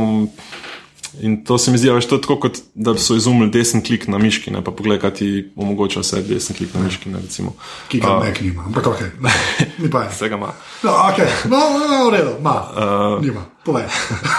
[1.21, 4.07] in to se mi zdi, veš, to je tako, kot da so izumili desen klik
[4.07, 7.09] na miški, ne pa pogled, kaj ti omogoča vse desen klik na miški.
[7.13, 7.53] Ne, recimo.
[7.87, 9.01] Ki ga ne nima, ampak ok,
[9.83, 10.09] ni pa je.
[10.09, 10.53] Vsega ima.
[10.83, 11.21] No, ok,
[11.53, 12.55] no, no, v redu, ima.
[12.73, 13.85] Uh, Nima, povej.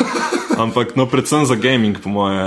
[0.64, 2.42] Ampak, no, predvsem za gaming, po moje,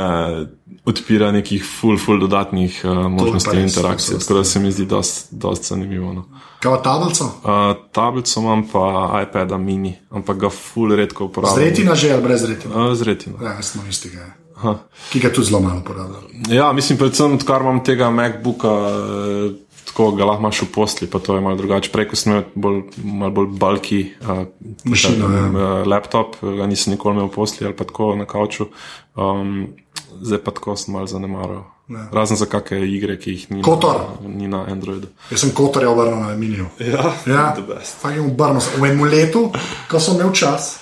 [0.85, 4.19] odpira nekih full, full dodatnih uh, možnosti interakcije.
[4.19, 6.13] Tako da se mi zdi dost, dost zanimivo.
[6.13, 6.25] No.
[6.59, 7.23] Kaj pa tablico?
[7.25, 8.85] Uh, tablico imam pa
[9.25, 11.63] iPada mini, ampak ga full redko Z uporabljam.
[11.65, 12.85] retina že ali brez retina?
[12.85, 13.37] Uh, z retino.
[13.41, 14.19] Ja, smo istega.
[14.19, 14.45] ja.
[14.55, 14.77] Aha.
[15.11, 16.21] Ki ga tudi zelo malo uporabljam.
[16.49, 19.51] Ja, mislim, predvsem odkar imam tega MacBooka, eh,
[19.95, 21.87] tako ga lahko imaš v posli, pa to je malo drugače.
[21.87, 24.43] Prej, ko sem imel bolj, malo bolj bulky uh,
[24.83, 25.43] Mašino, ja.
[25.47, 28.67] uh, laptop, ga nisem nikoli imel v posli ali pa tako na kavču.
[29.15, 29.71] Um,
[30.19, 31.63] zdaj pa tako sem malo zanemaral.
[31.87, 32.09] Ja.
[32.11, 34.01] Razen za kakšne igre, ki jih ni, Kotor.
[34.19, 35.07] na, ni na Androidu.
[35.31, 36.65] Jaz sem kotorja obrnil na miniju.
[36.81, 38.01] Ja, Ja, the best.
[38.01, 38.81] fakt jim obrnil sem.
[38.81, 39.51] V enem letu,
[39.87, 40.79] ko sem imel čas,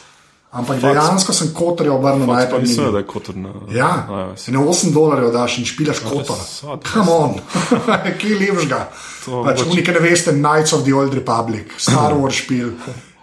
[0.53, 4.47] ampak dejansko sem kotorja obrnil na Pa iPad vedel, da je kotor na Ja, iOS.
[4.47, 6.37] ne 8 dolarjev daš in špilaš kotor.
[6.39, 6.85] sad.
[6.85, 7.33] Come on,
[8.19, 8.81] kje lepšega.
[9.25, 9.25] Pač,
[9.59, 12.71] mogoče- Nekaj ne veste, Knights of the Old Republic, Star Wars špil.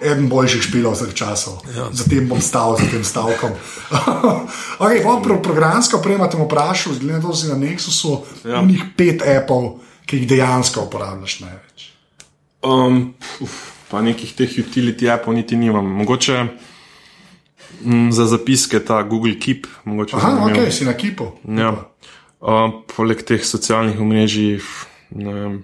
[0.01, 1.61] Eden boljših špilov vseh časov.
[1.77, 1.91] Ja.
[1.93, 3.53] Zatem bom stal za tem stavkom.
[4.81, 8.15] okay, bom pro, programsko opremo te vprašal, glede na to, da si na Nexusu,
[8.45, 8.51] ja.
[8.51, 8.61] Ja.
[8.61, 9.77] unih pet Apple,
[10.07, 11.79] ki jih dejansko uporabljaš največ.
[12.63, 13.53] Um, uf,
[13.91, 15.85] pa nekih teh utility appov niti nimam.
[15.85, 16.47] Mogoče
[17.85, 19.67] mm, za zapiske ta Google Keep,
[20.13, 21.33] Aha, ok, si na kipu.
[21.49, 21.75] Ja.
[22.41, 24.61] Uh, poleg teh socialnih omrežij,
[25.11, 25.63] ne vem.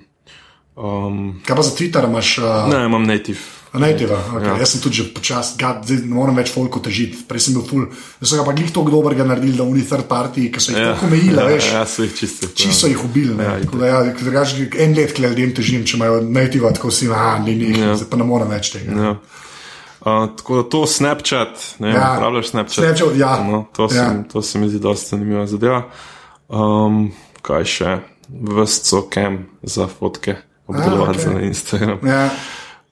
[0.77, 2.39] Um, Kaj pa za Twitter imaš?
[2.39, 3.41] Uh, ne, imam native.
[3.73, 4.45] Native, okay.
[4.45, 4.53] Ja.
[4.53, 4.59] ja.
[4.59, 7.25] Jaz sem tudi počasi, zdaj ne morem več folko težiti.
[7.29, 7.89] Prej sem bil full,
[8.21, 10.81] da so ga pa glih tako dobrega naredili, da oni third party, ki so jih
[10.81, 10.93] ja.
[10.95, 11.71] tako omejili, ja, veš.
[11.75, 12.51] ja, so jih čisto.
[12.57, 13.37] Čisto jih ubili.
[13.37, 17.09] Ja, da Ja, ker drugače en let, ki ljudem težim, če imajo native, tako si,
[17.13, 17.95] ah, ni, ni, ja.
[17.97, 18.97] zdaj pa ne morem več tega.
[18.97, 19.15] Ja.
[20.07, 22.13] Uh, tako da to Snapchat, ne Ja.
[22.15, 22.85] uporabljaš Snapchat.
[22.85, 23.43] Snapchat, ja.
[23.51, 23.89] No, to, Ja.
[23.89, 25.83] se, to se mi zdi dosta zanimiva zadeva.
[26.49, 27.11] Um,
[27.43, 27.97] kaj še?
[28.29, 30.37] Vsco cam za fotke,
[30.67, 31.33] obdelovati okej.
[31.33, 31.35] okay.
[31.35, 31.99] za Instagram.
[32.07, 32.31] Ja.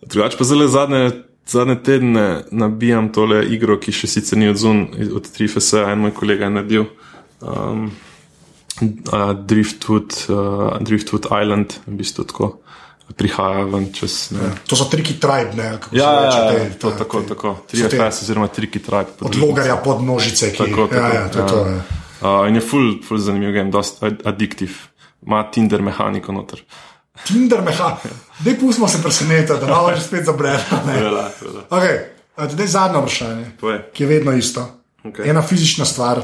[0.02, 1.10] Drugače pa zelo zadnje,
[1.46, 6.44] zadnje tedne nabijam tole igro, ki še sicer ni odzun od 3FS, en moj kolega
[6.44, 6.84] je naredil.
[7.40, 7.90] Um,
[8.82, 12.52] uh, Driftwood, uh, Driftwood Island, v bistvu tako
[13.12, 14.30] prihaja ven čez.
[14.30, 16.38] Ne, To so triki tribe, ne, kako Ja, se ja, reče.
[16.58, 17.56] ja, te- to ta- tako, te- tako.
[17.70, 19.10] te 3FS oziroma Tricky Tribe.
[19.20, 20.94] Od logarja pod nožice, ki Tako, tako.
[20.96, 21.58] Ja, ja, to je to.
[21.58, 21.82] Ja.
[22.22, 24.70] Uh, in je full, full zanimiv game, dosta ad- addiktiv.
[25.22, 26.62] Ima Tinder mehaniko noter.
[27.24, 27.96] Tinder meha,
[28.40, 31.30] zdaj pustimo se presenetiti, da malo že spet vela.
[31.70, 31.98] Okay.
[32.50, 33.78] Zdaj zadnje vprašanje, Povej.
[33.92, 34.66] ki je vedno isto.
[35.04, 35.30] Okej.
[35.30, 36.18] Ena fizična stvar,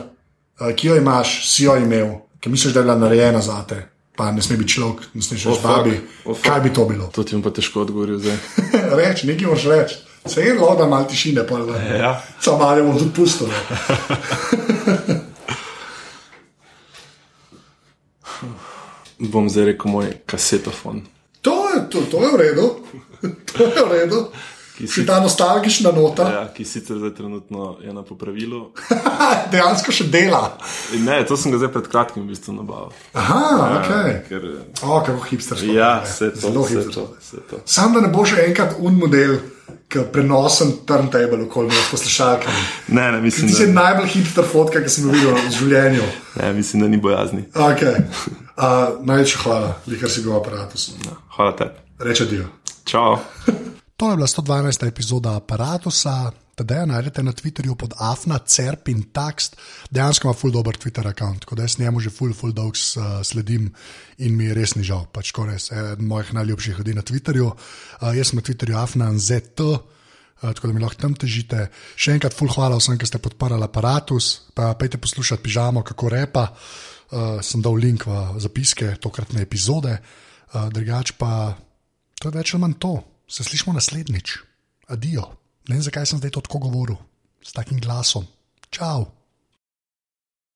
[0.61, 2.07] eh, ki jo imaš, si jo imel,
[2.41, 5.43] ki misliš, da je bila narejena za te, pa ne sme biti človek, ne smeš
[5.43, 5.63] fuck.
[5.63, 5.95] babi.
[6.25, 6.37] Oh.
[6.43, 7.07] Kaj bi to bilo?
[7.15, 8.37] To ti bom pa težko odgovoril zdaj.
[9.01, 9.97] Reči, nekaj moraš reči.
[10.27, 11.77] Se je eno, da malo tišine, pa da.
[11.81, 12.23] Ja.
[12.41, 13.49] Samo malo bom tudi pustil.
[13.49, 13.61] ne.
[19.21, 21.03] Bom zdaj rekel moj kasetofon.
[21.45, 22.67] To je, to, to je v redu.
[23.53, 24.33] To je v redu.
[24.87, 28.71] Si ta nostalgična nota, Ja, ki sicer zdaj trenutno je na popravilu.
[29.53, 30.57] dejansko še dela.
[31.05, 32.93] Ne, to sem ga zdaj pred kratkim v bistvu nabavil.
[33.15, 33.41] Aha,
[33.77, 33.91] ok.
[34.29, 34.47] Ker,
[34.83, 35.73] O, kako hipstersko.
[35.73, 36.07] ja, je.
[36.07, 37.63] vse to, Zelo hipstersko.
[37.65, 39.39] Sam da ne bo še enkrat un model,
[39.91, 42.63] ki prenosen turntable okoli s poslušalkami.
[42.89, 46.07] Ne, ne, mislim, Ti si da, najbolj hipster fotka, ki sem jo videl v življenju.
[46.37, 47.45] ne, mislim, da ni bojazni.
[47.55, 48.05] Okay.
[48.61, 50.77] Uh, najlepša hvala, ker si bil v aparatu.
[51.33, 51.81] Hvala tebi.
[51.99, 52.45] Reče dio.
[52.85, 53.17] Čau.
[54.01, 54.89] To je bila 112.
[54.89, 56.33] epizoda aparata.
[56.57, 59.57] Tedaj najdete na Twitterju pod Afna, Cerp in Taxt.
[59.91, 63.21] Dejansko ima full dober Twitter račun, tako da jaz njemu že full, full dolg uh,
[63.25, 63.75] sledim
[64.19, 65.05] in mi je res ni žal.
[65.13, 67.45] Pač ko res, eden mojih najljubših ljudi na Twitterju.
[67.45, 69.61] Uh, jaz sem na Twitterju Afna ZT.
[69.61, 69.85] Uh,
[70.41, 71.69] tako da mi lahko tam težite.
[71.97, 74.49] Še enkrat, full hvala vsem, ki ste podprli aparatus.
[74.55, 76.49] Pa pejte poslušati pižamo, kako repa.
[77.13, 79.93] Uh, sem dal link v zapiske tokratne epizode.
[80.55, 81.53] Uh, drugač pa
[82.17, 82.97] to je več ali manj to.
[83.31, 84.39] Se slišmo naslednjič.
[84.91, 85.29] Adijo.
[85.69, 86.97] Ne vem, zakaj sem zdaj to tako govoril,
[87.47, 88.27] s takim glasom.
[88.75, 89.07] Čau.